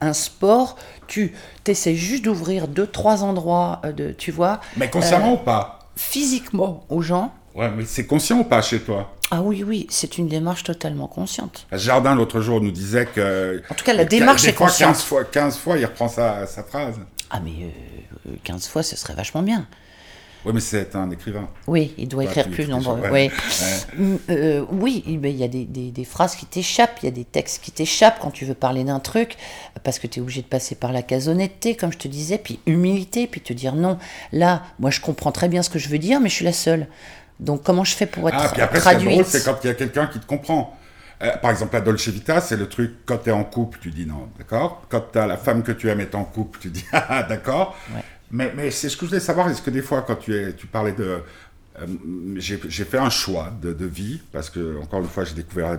un 0.00 0.12
sport, 0.12 0.76
tu 1.06 1.32
essaies 1.66 1.94
juste 1.94 2.24
d'ouvrir 2.24 2.68
deux 2.68 2.86
trois 2.86 3.22
endroits 3.24 3.80
euh, 3.84 3.92
de, 3.92 4.12
tu 4.12 4.30
vois, 4.30 4.60
Mais 4.76 4.88
consciemment 4.90 5.34
ou 5.34 5.38
pas? 5.38 5.78
physiquement 5.96 6.84
aux 6.88 7.02
gens. 7.02 7.32
Ouais, 7.54 7.70
mais 7.70 7.84
c'est 7.84 8.06
conscient 8.06 8.38
ou 8.38 8.44
pas 8.44 8.62
chez 8.62 8.78
toi? 8.80 9.14
Ah 9.30 9.42
oui, 9.42 9.64
oui, 9.64 9.86
c'est 9.90 10.16
une 10.16 10.28
démarche 10.28 10.62
totalement 10.62 11.08
consciente. 11.08 11.66
Jardin, 11.72 12.14
l'autre 12.14 12.40
jour, 12.40 12.60
nous 12.60 12.70
disait 12.70 13.06
que. 13.06 13.62
En 13.70 13.74
tout 13.74 13.84
cas, 13.84 13.92
la 13.92 14.04
démarche 14.04 14.44
est 14.46 14.52
fois, 14.52 14.68
consciente. 14.68 14.94
15 14.94 15.02
fois, 15.04 15.24
15 15.24 15.58
fois, 15.58 15.76
il 15.76 15.84
reprend 15.84 16.08
sa, 16.08 16.46
sa 16.46 16.62
phrase. 16.62 17.00
Ah 17.30 17.40
mais 17.44 17.50
euh, 18.28 18.36
15 18.44 18.68
fois, 18.68 18.82
ce 18.82 18.96
serait 18.96 19.14
vachement 19.14 19.42
bien. 19.42 19.66
Oui, 20.44 20.52
mais 20.54 20.60
c'est 20.60 20.94
un 20.94 21.10
écrivain. 21.10 21.48
Oui, 21.66 21.94
il 21.98 22.06
doit 22.08 22.24
écrire 22.24 22.48
plus 22.48 22.68
nombreux. 22.68 23.00
ouais. 23.00 23.10
oui. 23.10 23.30
Ouais. 23.98 24.04
Mm, 24.04 24.16
euh, 24.30 24.64
oui, 24.70 25.02
il 25.06 25.26
y 25.36 25.44
a 25.44 25.48
des, 25.48 25.64
des- 25.64 25.90
des 25.90 26.04
phrases 26.04 26.36
qui 26.36 26.46
t'échappent, 26.46 26.98
il 27.02 27.06
y 27.06 27.08
a 27.08 27.12
des 27.12 27.24
textes 27.24 27.62
qui 27.62 27.70
t'échappent 27.72 28.18
quand 28.20 28.30
tu 28.30 28.44
veux 28.44 28.54
parler 28.54 28.84
d'un 28.84 29.00
truc, 29.00 29.36
parce 29.84 29.98
que 29.98 30.06
tu 30.06 30.20
es 30.20 30.22
obligé 30.22 30.42
de 30.42 30.46
passer 30.46 30.74
par 30.76 30.92
la 30.92 31.02
case 31.02 31.28
honnêteté, 31.28 31.74
comme 31.74 31.92
je 31.92 31.98
te 31.98 32.08
disais, 32.08 32.38
puis 32.38 32.60
humilité, 32.66 33.26
puis 33.26 33.40
te 33.40 33.52
dire 33.52 33.74
non, 33.74 33.98
là, 34.32 34.62
moi 34.78 34.90
je 34.90 35.00
comprends 35.00 35.32
très 35.32 35.48
bien 35.48 35.62
ce 35.62 35.70
que 35.70 35.78
je 35.78 35.88
veux 35.88 35.98
dire, 35.98 36.20
mais 36.20 36.28
je 36.28 36.34
suis 36.34 36.44
la 36.44 36.52
seule. 36.52 36.86
Donc 37.40 37.62
comment 37.62 37.84
je 37.84 37.94
fais 37.94 38.06
pour 38.06 38.28
être 38.28 38.36
Ah, 38.38 38.48
puis 38.52 38.62
après, 38.62 38.78
traduite 38.78 39.10
drôle, 39.12 39.24
c'est 39.24 39.44
quand 39.44 39.56
il 39.64 39.66
y 39.66 39.70
a 39.70 39.74
quelqu'un 39.74 40.06
qui 40.06 40.18
te 40.20 40.26
comprend. 40.26 40.76
Euh, 41.20 41.36
par 41.38 41.50
exemple, 41.50 41.74
la 41.74 41.80
Dolce 41.80 42.06
Vita, 42.08 42.40
c'est 42.40 42.56
le 42.56 42.68
truc, 42.68 42.92
quand 43.04 43.18
tu 43.18 43.30
es 43.30 43.32
en 43.32 43.42
couple, 43.42 43.78
tu 43.82 43.90
dis 43.90 44.06
non, 44.06 44.28
d'accord? 44.38 44.82
Quand 44.88 45.02
tu 45.12 45.18
as 45.18 45.26
la 45.26 45.36
femme 45.36 45.64
que 45.64 45.72
tu 45.72 45.88
aimes 45.88 46.00
est 46.00 46.14
en 46.14 46.22
couple, 46.24 46.60
tu 46.60 46.68
dis 46.68 46.84
ah, 46.92 47.24
d'accord 47.24 47.76
Ouais. 47.92 48.02
Mais, 48.30 48.52
mais 48.54 48.70
c'est 48.70 48.88
ce 48.88 48.96
que 48.96 49.06
je 49.06 49.10
voulais 49.10 49.20
savoir, 49.20 49.48
est-ce 49.50 49.62
que 49.62 49.70
des 49.70 49.82
fois, 49.82 50.02
quand 50.02 50.16
tu, 50.16 50.34
tu 50.56 50.66
parlais 50.66 50.92
de... 50.92 51.04
euh, 51.80 51.86
j'ai 52.36 52.58
fait 52.58 52.98
un 52.98 53.10
choix 53.10 53.52
de, 53.62 53.72
de 53.72 53.86
vie, 53.86 54.20
parce 54.32 54.50
que, 54.50 54.78
encore 54.82 55.00
une 55.00 55.08
fois, 55.08 55.24
j'ai 55.24 55.34
découvert 55.34 55.78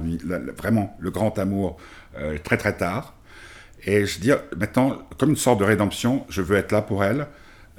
vraiment 0.57 0.95
le 0.99 1.11
grand 1.11 1.37
amour 1.37 1.77
euh, 2.17 2.37
très 2.43 2.57
très 2.57 2.75
tard. 2.75 3.13
Et 3.85 4.05
je 4.05 4.19
dis, 4.19 4.31
maintenant, 4.57 4.97
comme 5.17 5.29
une 5.31 5.35
sorte 5.35 5.59
de 5.59 5.65
rédemption, 5.65 6.25
je 6.29 6.41
veux 6.41 6.57
être 6.57 6.71
là 6.71 6.81
pour 6.81 7.03
elle, 7.03 7.27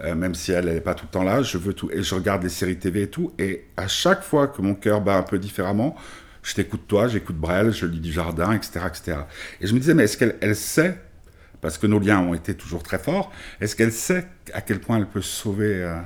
euh, 0.02 0.14
même 0.14 0.34
si 0.34 0.52
elle 0.52 0.66
n'est 0.66 0.80
pas 0.80 0.94
tout 0.94 1.04
le 1.06 1.10
temps 1.10 1.22
là, 1.24 1.42
je 1.42 1.58
veux 1.58 1.74
tout. 1.74 1.90
Et 1.92 2.02
je 2.02 2.14
regarde 2.14 2.42
les 2.42 2.48
séries 2.48 2.78
TV 2.78 3.02
et 3.02 3.10
tout. 3.10 3.32
Et 3.38 3.66
à 3.76 3.86
chaque 3.88 4.22
fois 4.22 4.48
que 4.48 4.62
mon 4.62 4.74
cœur 4.74 5.00
bat 5.02 5.16
un 5.16 5.22
peu 5.22 5.38
différemment, 5.38 5.94
je 6.42 6.54
t'écoute 6.54 6.82
toi, 6.88 7.06
j'écoute 7.08 7.36
Brel, 7.36 7.70
je 7.72 7.84
lis 7.84 8.00
du 8.00 8.12
jardin, 8.12 8.52
etc., 8.52 8.80
etc. 8.86 9.18
Et 9.60 9.66
je 9.66 9.74
me 9.74 9.78
disais, 9.78 9.92
mais 9.94 10.04
est-ce 10.04 10.16
qu'elle 10.16 10.36
elle 10.40 10.56
sait, 10.56 10.98
parce 11.60 11.78
que 11.78 11.86
nos 11.86 11.98
liens 11.98 12.20
ont 12.20 12.34
été 12.34 12.54
toujours 12.54 12.82
très 12.82 12.98
forts, 12.98 13.30
est-ce 13.60 13.76
qu'elle 13.76 13.92
sait 13.92 14.26
à 14.54 14.60
quel 14.60 14.80
point 14.80 14.96
elle 14.98 15.06
peut 15.08 15.22
sauver 15.22 15.82
euh, 15.82 15.96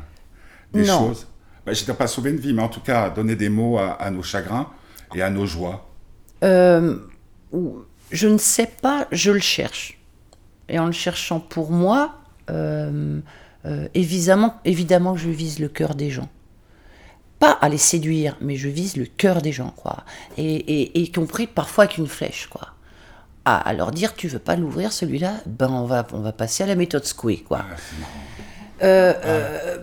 des 0.72 0.84
Non. 0.86 0.98
choses? 0.98 1.26
Ben, 1.66 1.74
Je 1.74 1.84
ne 1.90 1.96
pas 1.96 2.06
sauver 2.06 2.30
une 2.30 2.38
vie, 2.38 2.52
mais 2.52 2.62
en 2.62 2.68
tout 2.68 2.80
cas 2.80 3.10
donner 3.10 3.36
des 3.36 3.48
mots 3.48 3.78
à, 3.78 3.92
à 3.92 4.10
nos 4.10 4.22
chagrins 4.22 4.70
et 5.14 5.22
à 5.22 5.30
nos 5.30 5.46
joies. 5.46 5.88
Euh, 6.42 6.98
je 8.10 8.28
ne 8.28 8.38
sais 8.38 8.70
pas, 8.82 9.06
je 9.12 9.30
le 9.30 9.40
cherche. 9.40 9.98
Et 10.68 10.78
en 10.78 10.86
le 10.86 10.92
cherchant 10.92 11.40
pour 11.40 11.70
moi, 11.70 12.16
euh, 12.50 13.20
évidemment, 13.94 14.60
évidemment 14.64 15.16
je 15.16 15.30
vise 15.30 15.58
le 15.58 15.68
cœur 15.68 15.94
des 15.94 16.10
gens. 16.10 16.28
Pas 17.38 17.52
à 17.52 17.68
les 17.68 17.78
séduire, 17.78 18.36
mais 18.40 18.56
je 18.56 18.68
vise 18.68 18.96
le 18.96 19.06
cœur 19.06 19.42
des 19.42 19.52
gens, 19.52 19.70
quoi. 19.76 20.04
Et, 20.36 20.54
et, 20.54 21.02
et 21.02 21.10
compris 21.12 21.46
parfois 21.46 21.84
avec 21.84 21.98
une 21.98 22.06
flèche, 22.06 22.46
quoi. 22.48 22.73
À, 23.44 23.56
à 23.56 23.72
leur 23.74 23.90
dire, 23.90 24.14
tu 24.14 24.28
veux 24.28 24.38
pas 24.38 24.56
l'ouvrir 24.56 24.92
celui-là 24.92 25.32
Ben 25.46 25.68
on 25.70 25.84
va, 25.84 26.06
on 26.12 26.20
va 26.20 26.32
passer 26.32 26.62
à 26.62 26.66
la 26.66 26.74
méthode 26.74 27.04
Squee, 27.04 27.42
quoi. 27.42 27.60
Ah. 27.62 27.74
Euh, 28.82 29.12
euh, 29.24 29.76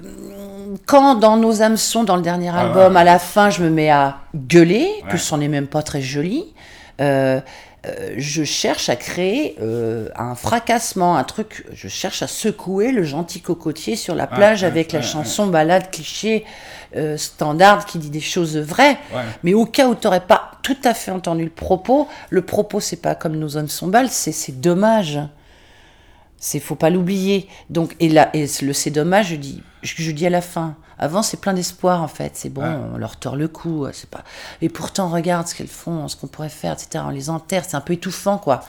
quand 0.86 1.16
dans 1.16 1.38
nos 1.38 1.62
hameçons, 1.62 2.04
dans 2.04 2.16
le 2.16 2.22
dernier 2.22 2.50
album, 2.50 2.96
à 2.98 3.04
la 3.04 3.20
fin, 3.20 3.50
je 3.50 3.64
me 3.64 3.70
mets 3.70 3.90
à 3.90 4.18
gueuler, 4.36 4.90
que 5.10 5.18
ce 5.18 5.36
n'est 5.36 5.48
même 5.48 5.68
pas 5.68 5.82
très 5.82 6.02
joli, 6.02 6.54
euh, 7.00 7.40
euh, 7.84 8.14
je 8.18 8.44
cherche 8.44 8.90
à 8.90 8.96
créer 8.96 9.56
euh, 9.60 10.08
un 10.16 10.36
fracassement, 10.36 11.18
un 11.18 11.24
truc, 11.24 11.66
je 11.74 11.88
cherche 11.88 12.22
à 12.22 12.28
secouer 12.28 12.92
le 12.92 13.02
gentil 13.02 13.42
cocotier 13.42 13.96
sur 13.96 14.14
la 14.14 14.28
plage 14.28 14.64
avec 14.64 14.92
la 14.92 15.02
chanson 15.02 15.48
balade 15.48 15.90
cliché 15.90 16.46
euh, 16.96 17.18
standard 17.18 17.88
qui 17.88 17.98
dit 17.98 18.12
des 18.12 18.20
choses 18.20 18.56
vraies. 18.56 19.00
Ouais. 19.14 19.22
Mais 19.42 19.56
au 19.56 19.66
cas 19.66 19.88
où 19.88 19.96
tu 19.96 20.06
n'aurais 20.06 20.26
pas 20.28 20.52
tout 20.62 20.78
à 20.84 20.94
fait 20.94 21.10
entendu 21.10 21.44
le 21.44 21.50
propos, 21.50 22.08
le 22.30 22.44
propos, 22.44 22.80
c'est 22.80 23.02
pas 23.02 23.16
comme 23.16 23.36
nos 23.36 23.58
hommes 23.58 23.68
sont 23.68 23.88
balles, 23.88 24.10
c'est 24.10 24.32
c'est 24.32 24.62
dommage. 24.62 25.20
C'est 26.38 26.60
faut 26.60 26.76
pas 26.76 26.92
l'oublier. 26.92 27.48
Donc 27.72 27.96
et 28.00 28.10
là 28.10 28.30
et 28.36 28.46
le 28.62 28.74
c'est 28.74 28.92
dommage, 28.92 29.30
je 29.30 29.36
dis 29.38 29.64
je, 29.82 29.96
je 29.98 30.12
dis 30.12 30.28
à 30.28 30.30
la 30.30 30.42
fin. 30.42 30.76
Avant 31.02 31.22
c'est 31.24 31.42
plein 31.42 31.54
d'espoir 31.54 32.02
en 32.02 32.08
fait. 32.08 32.32
C'est 32.36 32.50
bon, 32.50 32.64
on 32.94 32.98
leur 32.98 33.18
tord 33.18 33.36
le 33.36 33.48
cou. 33.50 33.88
C'est 33.92 34.10
pas. 34.10 34.24
Et 34.62 34.70
pourtant 34.70 35.10
regarde 35.10 35.48
ce 35.48 35.56
qu'elles 35.56 35.68
font, 35.68 36.08
ce 36.08 36.16
qu'on 36.16 36.28
pourrait 36.28 36.48
faire, 36.50 36.74
etc. 36.74 37.04
On 37.06 37.10
les 37.10 37.30
enterre. 37.30 37.64
C'est 37.68 37.76
un 37.76 37.82
peu 37.82 37.94
étouffant 37.94 38.38
quoi. 38.38 38.62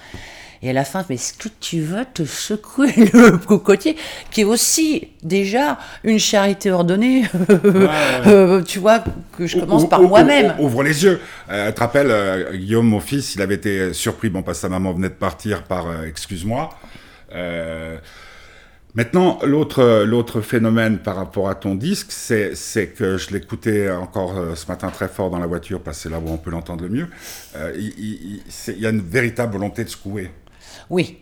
Et 0.64 0.71
à 0.71 0.73
la 0.73 0.85
fin, 0.85 1.05
mais 1.09 1.16
est-ce 1.16 1.33
que 1.35 1.49
tu 1.59 1.81
veux 1.81 2.05
te 2.14 2.25
secouer 2.25 2.92
le 3.12 3.37
cocotier, 3.37 3.97
qui 4.31 4.42
est 4.42 4.45
aussi 4.45 5.09
déjà 5.25 5.77
une 6.05 6.21
charité 6.21 6.71
ordonnée, 6.71 7.25
euh, 7.64 8.62
tu 8.62 8.79
vois, 8.79 9.03
que 9.37 9.45
je 9.49 9.59
commence 9.59 9.83
Ou- 9.83 9.88
par 9.88 10.01
moi-même. 10.03 10.55
ou- 10.61 10.66
Ouvre 10.66 10.85
les 10.85 11.03
yeux. 11.03 11.21
Euh, 11.51 11.66
tu 11.71 11.75
te 11.75 11.81
rappelles, 11.81 12.12
euh, 12.12 12.57
Guillaume, 12.57 12.87
mon 12.87 13.01
fils, 13.01 13.35
il 13.35 13.42
avait 13.42 13.57
été 13.57 13.92
surpris, 13.92 14.31
bon, 14.31 14.45
parce 14.45 14.59
que 14.59 14.62
sa 14.62 14.68
maman 14.68 14.92
venait 14.92 15.09
de 15.09 15.14
partir 15.14 15.64
par 15.64 15.88
euh, 15.88 16.05
Excuse-moi. 16.07 16.71
Maintenant, 18.95 19.39
l'autre, 19.43 20.05
l'autre 20.05 20.43
phénomène 20.43 20.99
par 20.99 21.17
rapport 21.17 21.49
à 21.49 21.55
ton 21.55 21.75
disque, 21.75 22.09
c'est, 22.11 22.55
c'est 22.55 22.89
que 22.89 23.17
je 23.17 23.31
l'écoutais 23.31 23.91
encore 23.91 24.37
euh, 24.37 24.55
ce 24.55 24.67
matin 24.67 24.89
très 24.91 25.09
fort 25.09 25.31
dans 25.31 25.39
la 25.39 25.47
voiture, 25.47 25.81
parce 25.81 25.97
que 25.97 26.03
c'est 26.05 26.09
là 26.11 26.19
où 26.19 26.29
on 26.29 26.37
peut 26.37 26.51
l'entendre 26.51 26.83
le 26.85 26.91
mieux. 26.91 27.09
Euh, 27.57 27.73
il, 27.75 28.43
y 28.79 28.87
a 28.87 28.91
une 28.91 29.01
véritable 29.01 29.55
volonté 29.55 29.85
de 29.85 29.89
secouer. 29.89 30.31
Oui. 30.91 31.19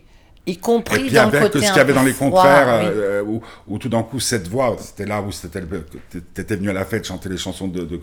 Y 0.47 0.53
Et 0.53 0.57
compris 0.57 1.01
puis 1.03 1.11
dans 1.13 1.31
le 1.31 1.37
avec 1.37 1.43
côté 1.53 1.61
ce 1.65 1.67
qu'il 1.71 1.77
y 1.77 1.81
avait 1.81 1.93
dans 1.93 2.03
les 2.03 2.15
contraires, 2.15 2.81
oui. 2.83 2.89
euh, 2.93 3.23
où, 3.23 3.41
où 3.69 3.79
tout 3.79 3.89
d'un 3.91 4.03
coup 4.03 4.19
cette 4.19 4.49
voix, 4.49 4.77
c'était 4.81 5.07
là 5.07 5.21
où 5.23 5.31
c'était 5.31 5.61
le- 5.61 5.87
t'étais 6.35 6.57
venu 6.57 6.71
à 6.71 6.73
la 6.73 6.85
fête 6.85 7.07
chanter 7.07 7.29
les 7.29 7.37
chansons 7.37 7.69
de, 7.69 7.83
de- 7.85 8.01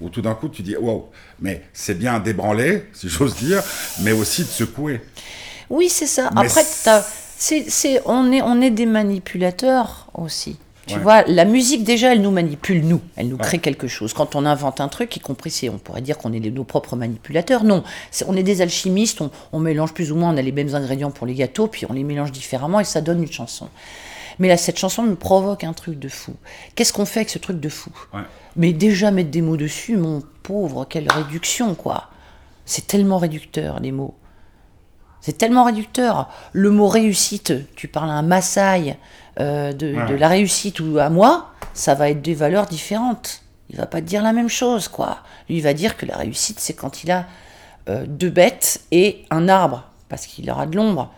où 0.00 0.08
tout 0.08 0.22
d'un 0.22 0.34
coup 0.34 0.48
tu 0.48 0.62
dis 0.62 0.76
wow, 0.76 1.10
mais 1.40 1.62
c'est 1.72 1.94
bien 1.96 2.18
d'ébranler, 2.18 2.86
si 2.94 3.08
j'ose 3.08 3.36
dire, 3.36 3.62
mais 4.02 4.10
aussi 4.10 4.42
de 4.42 4.48
secouer. 4.48 5.02
Oui, 5.70 5.88
c'est 5.88 6.06
ça. 6.06 6.30
Mais 6.34 6.46
Après, 6.46 6.64
c'est- 7.44 7.68
c'est, 7.68 8.00
on, 8.06 8.32
est, 8.32 8.40
on 8.42 8.60
est 8.62 8.70
des 8.70 8.86
manipulateurs 8.86 10.06
aussi. 10.14 10.56
Tu 10.86 10.96
Ouais. 10.96 11.00
vois, 11.00 11.22
la 11.24 11.44
musique, 11.46 11.82
déjà, 11.84 12.12
elle 12.12 12.20
nous 12.20 12.30
manipule, 12.30 12.84
nous. 12.86 13.00
Elle 13.16 13.28
nous 13.28 13.36
Ouais. 13.36 13.42
crée 13.42 13.58
quelque 13.58 13.86
chose. 13.88 14.12
Quand 14.12 14.34
on 14.34 14.44
invente 14.44 14.80
un 14.82 14.88
truc, 14.88 15.16
y 15.16 15.20
compris 15.20 15.50
on 15.72 15.78
pourrait 15.78 16.02
dire 16.02 16.18
qu'on 16.18 16.32
est 16.34 16.40
nos 16.40 16.64
propres 16.64 16.94
manipulateurs, 16.96 17.64
non. 17.64 17.82
C'est- 18.10 18.24
on 18.28 18.36
est 18.36 18.42
des 18.42 18.60
alchimistes, 18.60 19.20
on, 19.22 19.30
on 19.52 19.60
mélange 19.60 19.92
plus 19.94 20.12
ou 20.12 20.16
moins, 20.16 20.34
on 20.34 20.36
a 20.36 20.42
les 20.42 20.52
mêmes 20.52 20.74
ingrédients 20.74 21.10
pour 21.10 21.26
les 21.26 21.34
gâteaux, 21.34 21.66
puis 21.68 21.86
on 21.88 21.92
les 21.94 22.04
mélange 22.04 22.32
différemment 22.32 22.80
et 22.80 22.84
ça 22.84 23.00
donne 23.00 23.22
une 23.22 23.32
chanson. 23.32 23.68
Mais 24.38 24.48
là, 24.48 24.56
cette 24.58 24.78
chanson 24.78 25.02
me 25.02 25.14
provoque 25.16 25.64
un 25.64 25.72
truc 25.72 25.98
de 25.98 26.08
fou. 26.08 26.32
Qu'est-ce 26.74 26.92
qu'on 26.92 27.06
fait 27.06 27.20
avec 27.20 27.30
ce 27.30 27.38
truc 27.38 27.60
de 27.60 27.68
fou? 27.68 27.90
Ouais. 28.12 28.20
Mais 28.56 28.72
déjà 28.72 29.10
mettre 29.10 29.30
des 29.30 29.42
mots 29.42 29.56
dessus, 29.56 29.96
mon 29.96 30.22
pauvre, 30.42 30.86
quelle 30.88 31.08
réduction, 31.10 31.74
quoi. 31.74 32.08
C'est 32.66 32.86
tellement 32.86 33.18
réducteur, 33.18 33.80
les 33.80 33.92
mots. 33.92 34.14
C'est 35.26 35.38
tellement 35.38 35.64
réducteur. 35.64 36.28
Le 36.52 36.70
mot 36.70 36.86
réussite, 36.86 37.54
tu 37.76 37.88
parles 37.88 38.10
à 38.10 38.12
un 38.12 38.20
Maasai 38.22 38.98
euh, 39.40 39.72
de, 39.72 39.94
Ouais. 39.94 40.04
de 40.06 40.14
la 40.16 40.28
réussite 40.28 40.80
ou 40.80 40.98
à 40.98 41.08
moi, 41.08 41.48
ça 41.72 41.94
va 41.94 42.10
être 42.10 42.20
des 42.20 42.34
valeurs 42.34 42.66
différentes. 42.66 43.40
Il 43.70 43.76
va 43.76 43.86
pas 43.86 44.02
te 44.02 44.06
dire 44.06 44.22
la 44.22 44.34
même 44.34 44.50
chose, 44.50 44.86
quoi. 44.86 45.20
Lui, 45.48 45.56
il 45.56 45.62
va 45.62 45.72
dire 45.72 45.96
que 45.96 46.04
la 46.04 46.18
réussite, 46.18 46.60
c'est 46.60 46.74
quand 46.74 47.04
il 47.04 47.10
a 47.10 47.24
euh, 47.88 48.04
deux 48.06 48.28
bêtes 48.28 48.82
et 48.90 49.24
un 49.30 49.48
arbre, 49.48 49.84
parce 50.10 50.26
qu'il 50.26 50.50
aura 50.50 50.66
de 50.66 50.76
l'ombre. 50.76 51.10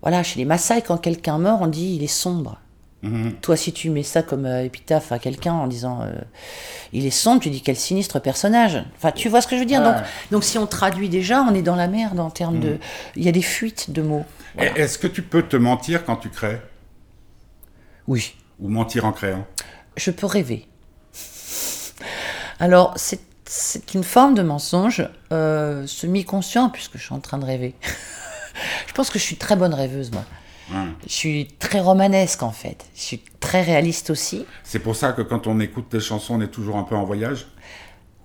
Voilà, 0.00 0.24
chez 0.24 0.40
les 0.40 0.44
Maasai, 0.44 0.82
quand 0.82 0.96
quelqu'un 0.98 1.38
meurt, 1.38 1.62
on 1.62 1.68
dit 1.68 1.94
il 1.94 2.02
est 2.02 2.08
sombre. 2.08 2.58
Mhm. 3.02 3.34
Toi, 3.40 3.56
si 3.56 3.72
tu 3.72 3.90
mets 3.90 4.02
ça 4.02 4.22
comme 4.22 4.46
euh, 4.46 4.64
épitaphe 4.64 5.10
à 5.10 5.18
quelqu'un 5.18 5.54
en 5.54 5.66
disant 5.66 6.02
euh, 6.02 6.12
il 6.92 7.04
est 7.04 7.10
sombre, 7.10 7.40
tu 7.42 7.50
dis 7.50 7.60
quel 7.60 7.76
sinistre 7.76 8.20
personnage. 8.20 8.82
Enfin, 8.96 9.10
tu 9.10 9.28
vois 9.28 9.40
ce 9.40 9.48
que 9.48 9.56
je 9.56 9.60
veux 9.60 9.66
dire? 9.66 9.82
Donc, 9.82 9.96
donc, 10.30 10.44
si 10.44 10.56
on 10.58 10.66
traduit 10.66 11.08
déjà, 11.08 11.42
on 11.42 11.54
est 11.54 11.62
dans 11.62 11.76
la 11.76 11.88
merde 11.88 12.20
en 12.20 12.30
termes 12.30 12.60
de. 12.60 12.78
Il 13.16 13.24
y 13.24 13.28
a 13.28 13.32
des 13.32 13.42
fuites 13.42 13.90
de 13.90 14.02
mots. 14.02 14.24
Est-ce 14.58 14.98
que 14.98 15.06
tu 15.06 15.22
peux 15.22 15.42
te 15.42 15.56
mentir 15.56 16.04
quand 16.04 16.16
tu 16.16 16.28
crées? 16.28 16.60
Oui. 18.06 18.34
ou 18.60 18.68
mentir 18.68 19.04
en 19.04 19.12
créant? 19.12 19.46
Je 19.96 20.10
peux 20.10 20.26
rêver. 20.26 20.66
Alors, 22.58 22.92
c'est 22.96 23.20
c'est 23.54 23.92
une 23.92 24.02
forme 24.02 24.34
de 24.34 24.42
mensonge 24.42 25.06
euh, 25.30 25.86
semi-conscient, 25.86 26.70
puisque 26.70 26.96
je 26.96 27.02
suis 27.04 27.12
en 27.12 27.20
train 27.20 27.36
de 27.36 27.44
rêver. 27.44 27.74
je 28.86 28.92
pense 28.94 29.10
que 29.10 29.18
je 29.18 29.24
suis 29.24 29.36
très 29.36 29.56
bonne 29.56 29.74
rêveuse, 29.74 30.10
moi. 30.10 30.24
Je 31.06 31.12
suis 31.12 31.48
très 31.58 31.80
romanesque, 31.80 32.42
en 32.42 32.52
fait. 32.52 32.84
Je 32.94 33.00
suis 33.00 33.22
très 33.40 33.62
réaliste 33.62 34.10
aussi. 34.10 34.44
C'est 34.64 34.78
pour 34.78 34.96
ça 34.96 35.12
que 35.12 35.22
quand 35.22 35.46
on 35.46 35.60
écoute 35.60 35.86
tes 35.90 36.00
chansons, 36.00 36.34
on 36.34 36.40
est 36.40 36.48
toujours 36.48 36.76
un 36.76 36.84
peu 36.84 36.96
en 36.96 37.04
voyage? 37.04 37.46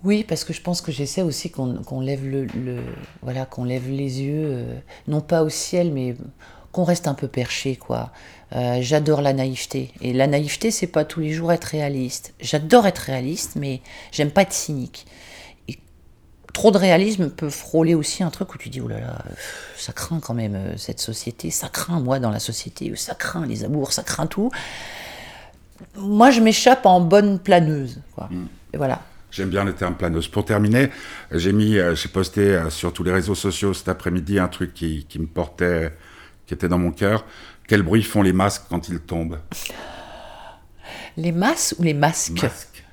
Oui, 0.04 0.24
parce 0.26 0.44
que 0.44 0.52
je 0.52 0.60
pense 0.62 0.80
que 0.80 0.92
j'essaie 0.92 1.22
aussi 1.22 1.50
qu'on 1.50 1.82
qu'on 1.82 2.00
lève 2.00 2.24
le, 2.24 2.44
le- 2.44 2.84
voilà 3.22 3.46
qu'on 3.46 3.64
lève 3.64 3.88
les 3.90 4.22
yeux, 4.22 4.44
euh, 4.46 4.78
non 5.08 5.20
pas 5.20 5.42
au 5.42 5.48
ciel, 5.48 5.92
mais 5.92 6.14
qu'on 6.70 6.84
reste 6.84 7.08
un 7.08 7.14
peu 7.14 7.26
perché, 7.26 7.74
quoi. 7.74 8.12
Euh, 8.54 8.78
J'adore 8.80 9.22
la 9.22 9.32
naïveté, 9.32 9.90
et 10.00 10.12
la 10.12 10.28
naïveté, 10.28 10.70
c'est 10.70 10.86
pas 10.86 11.04
tous 11.04 11.18
les 11.20 11.32
jours 11.32 11.50
être 11.52 11.64
réaliste. 11.64 12.32
J'adore 12.40 12.86
être 12.86 12.98
réaliste, 12.98 13.56
mais 13.56 13.80
j'aime 14.12 14.30
pas 14.30 14.42
être 14.42 14.52
cynique. 14.52 15.04
Trop 16.58 16.72
de 16.72 16.78
réalisme 16.78 17.30
peut 17.30 17.50
frôler 17.50 17.94
aussi 17.94 18.24
un 18.24 18.30
truc 18.30 18.52
où 18.52 18.58
tu 18.58 18.68
dis 18.68 18.80
oh 18.80 18.88
là 18.88 18.98
là, 18.98 19.24
ça 19.76 19.92
craint 19.92 20.18
quand 20.18 20.34
même 20.34 20.56
euh, 20.56 20.76
cette 20.76 20.98
société, 20.98 21.52
ça 21.52 21.68
craint 21.68 22.00
moi 22.00 22.18
dans 22.18 22.32
la 22.32 22.40
société, 22.40 22.92
ça 22.96 23.14
craint 23.14 23.46
les 23.46 23.62
amours, 23.62 23.92
ça 23.92 24.02
craint 24.02 24.26
tout. 24.26 24.50
Moi, 25.96 26.32
je 26.32 26.40
m'échappe 26.40 26.84
en 26.84 27.00
bonne 27.00 27.38
planeuse, 27.38 28.00
quoi. 28.12 28.28
Et 28.72 28.76
voilà. 28.76 29.02
J'aime 29.30 29.50
bien 29.50 29.62
le 29.62 29.72
terme 29.72 29.94
planeuse. 29.94 30.26
Pour 30.26 30.44
terminer, 30.44 30.90
j'ai 31.30 31.52
mis, 31.52 31.78
euh, 31.78 31.94
j'ai 31.94 32.08
posté 32.08 32.40
euh, 32.40 32.70
sur 32.70 32.92
tous 32.92 33.04
les 33.04 33.12
réseaux 33.12 33.36
sociaux 33.36 33.72
cet 33.72 33.88
après-midi 33.88 34.40
un 34.40 34.48
truc 34.48 34.74
qui, 34.74 35.06
qui 35.08 35.20
me 35.20 35.28
portait, 35.28 35.94
qui 36.48 36.54
était 36.54 36.66
dans 36.66 36.78
mon 36.78 36.90
cœur. 36.90 37.24
Quel 37.68 37.82
bruit 37.82 38.02
font 38.02 38.22
les 38.22 38.32
masques 38.32 38.64
quand 38.68 38.88
ils 38.88 38.98
tombent? 38.98 39.38
Les 41.16 41.30
masses 41.30 41.76
ou 41.78 41.84
les 41.84 41.94
masques? 41.94 42.42
Masques. 42.42 42.84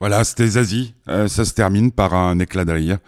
Voilà, 0.00 0.24
c'était 0.24 0.46
Zazie. 0.46 0.94
Euh, 1.08 1.28
ça 1.28 1.44
se 1.44 1.52
termine 1.52 1.92
par 1.92 2.14
un 2.14 2.38
éclat 2.38 2.64
de 2.64 2.72
rire. 2.72 2.98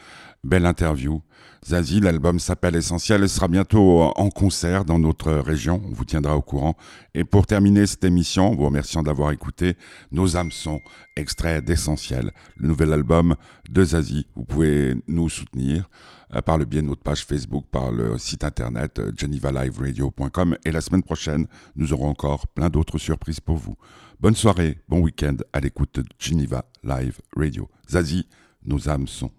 Belle 0.44 0.66
interview. 0.66 1.22
Zazie, 1.66 2.00
l'album 2.00 2.38
s'appelle 2.38 2.76
Essentiel 2.76 3.24
et 3.24 3.28
sera 3.28 3.48
bientôt 3.48 4.02
en 4.02 4.28
concert 4.28 4.84
dans 4.84 4.98
notre 4.98 5.32
région. 5.32 5.80
On 5.86 5.92
vous 5.92 6.04
tiendra 6.04 6.36
au 6.36 6.42
courant. 6.42 6.76
Et 7.14 7.24
pour 7.24 7.46
terminer 7.46 7.86
cette 7.86 8.04
émission, 8.04 8.54
vous 8.54 8.66
remerciant 8.66 9.02
d'avoir 9.02 9.30
écouté 9.30 9.76
Nos 10.10 10.36
âmes 10.36 10.52
sont 10.52 10.82
extraits 11.16 11.64
d'Essentiel, 11.64 12.30
le 12.56 12.68
nouvel 12.68 12.92
album 12.92 13.36
de 13.70 13.84
Zazie. 13.84 14.26
Vous 14.34 14.44
pouvez 14.44 14.94
nous 15.08 15.30
soutenir 15.30 15.88
euh, 16.34 16.42
par 16.42 16.58
le 16.58 16.66
biais 16.66 16.82
de 16.82 16.88
notre 16.88 17.02
page 17.02 17.24
Facebook, 17.24 17.64
par 17.70 17.90
le 17.90 18.18
site 18.18 18.44
internet 18.44 18.98
euh, 18.98 19.12
genevaliveradio.com. 19.16 20.56
Et 20.66 20.72
la 20.72 20.80
semaine 20.82 21.02
prochaine, 21.02 21.46
nous 21.74 21.94
aurons 21.94 22.08
encore 22.08 22.48
plein 22.48 22.68
d'autres 22.68 22.98
surprises 22.98 23.40
pour 23.40 23.56
vous. 23.56 23.76
Bonne 24.22 24.36
soirée, 24.36 24.78
bon 24.88 25.00
week-end 25.00 25.34
à 25.52 25.58
l'écoute 25.58 25.98
de 25.98 26.04
Geneva 26.16 26.64
Live 26.84 27.20
Radio. 27.34 27.68
Zazie, 27.90 28.28
nos 28.64 28.88
âmes 28.88 29.08
sont. 29.08 29.32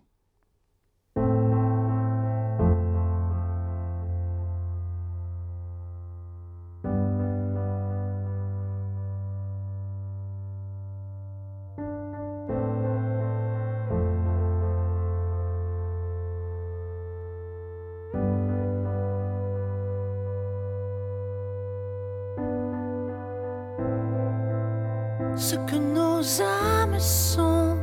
Ce 25.50 25.56
que 25.56 25.76
nos 25.76 26.42
âmes 26.42 27.00
sont. 27.00 27.78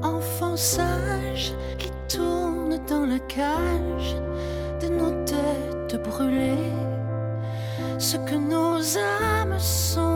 Enfants 0.00 0.56
sages 0.56 1.52
qui 1.76 1.90
tournent 2.06 2.78
dans 2.88 3.04
la 3.04 3.18
cage 3.18 4.14
de 4.80 4.88
nos 5.00 5.24
têtes 5.24 6.00
brûlées, 6.04 6.72
ce 7.98 8.16
que 8.18 8.36
nos 8.36 8.78
âmes 8.96 9.58
sont. 9.58 10.09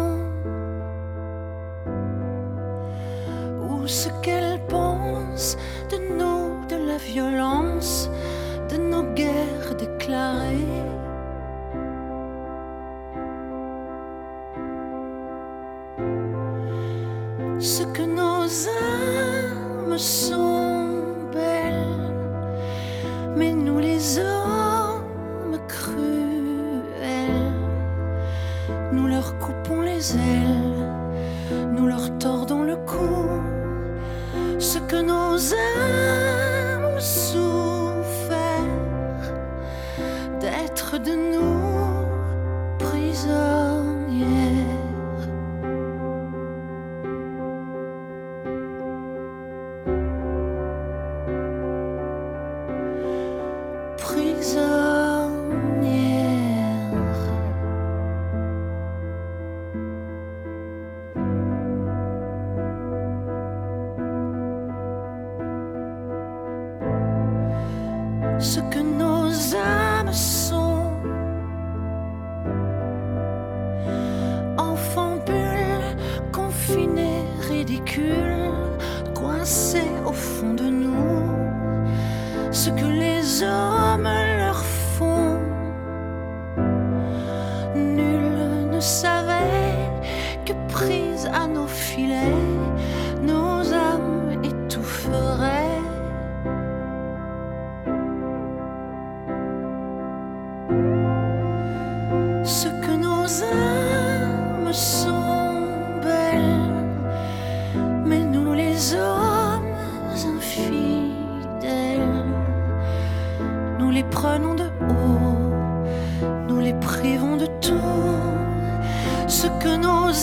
Ce 17.64 17.83
que 17.83 18.03
nos 18.03 18.44
âmes 18.68 19.96
sont 19.96 20.53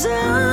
que 0.03 0.50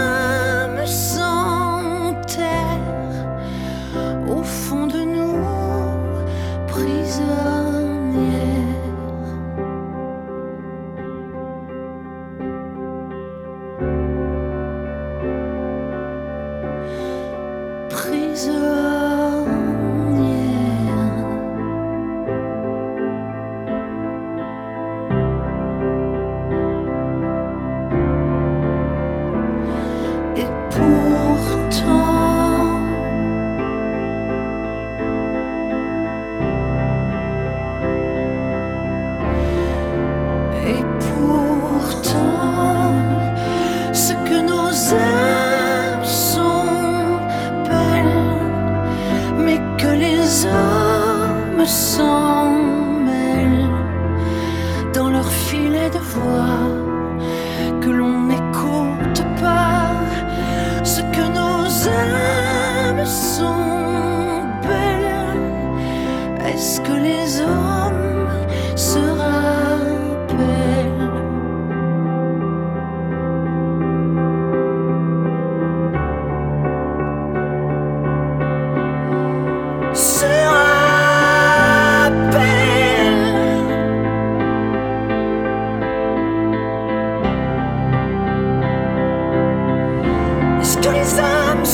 داری 90.83 91.05
زم 91.05 91.65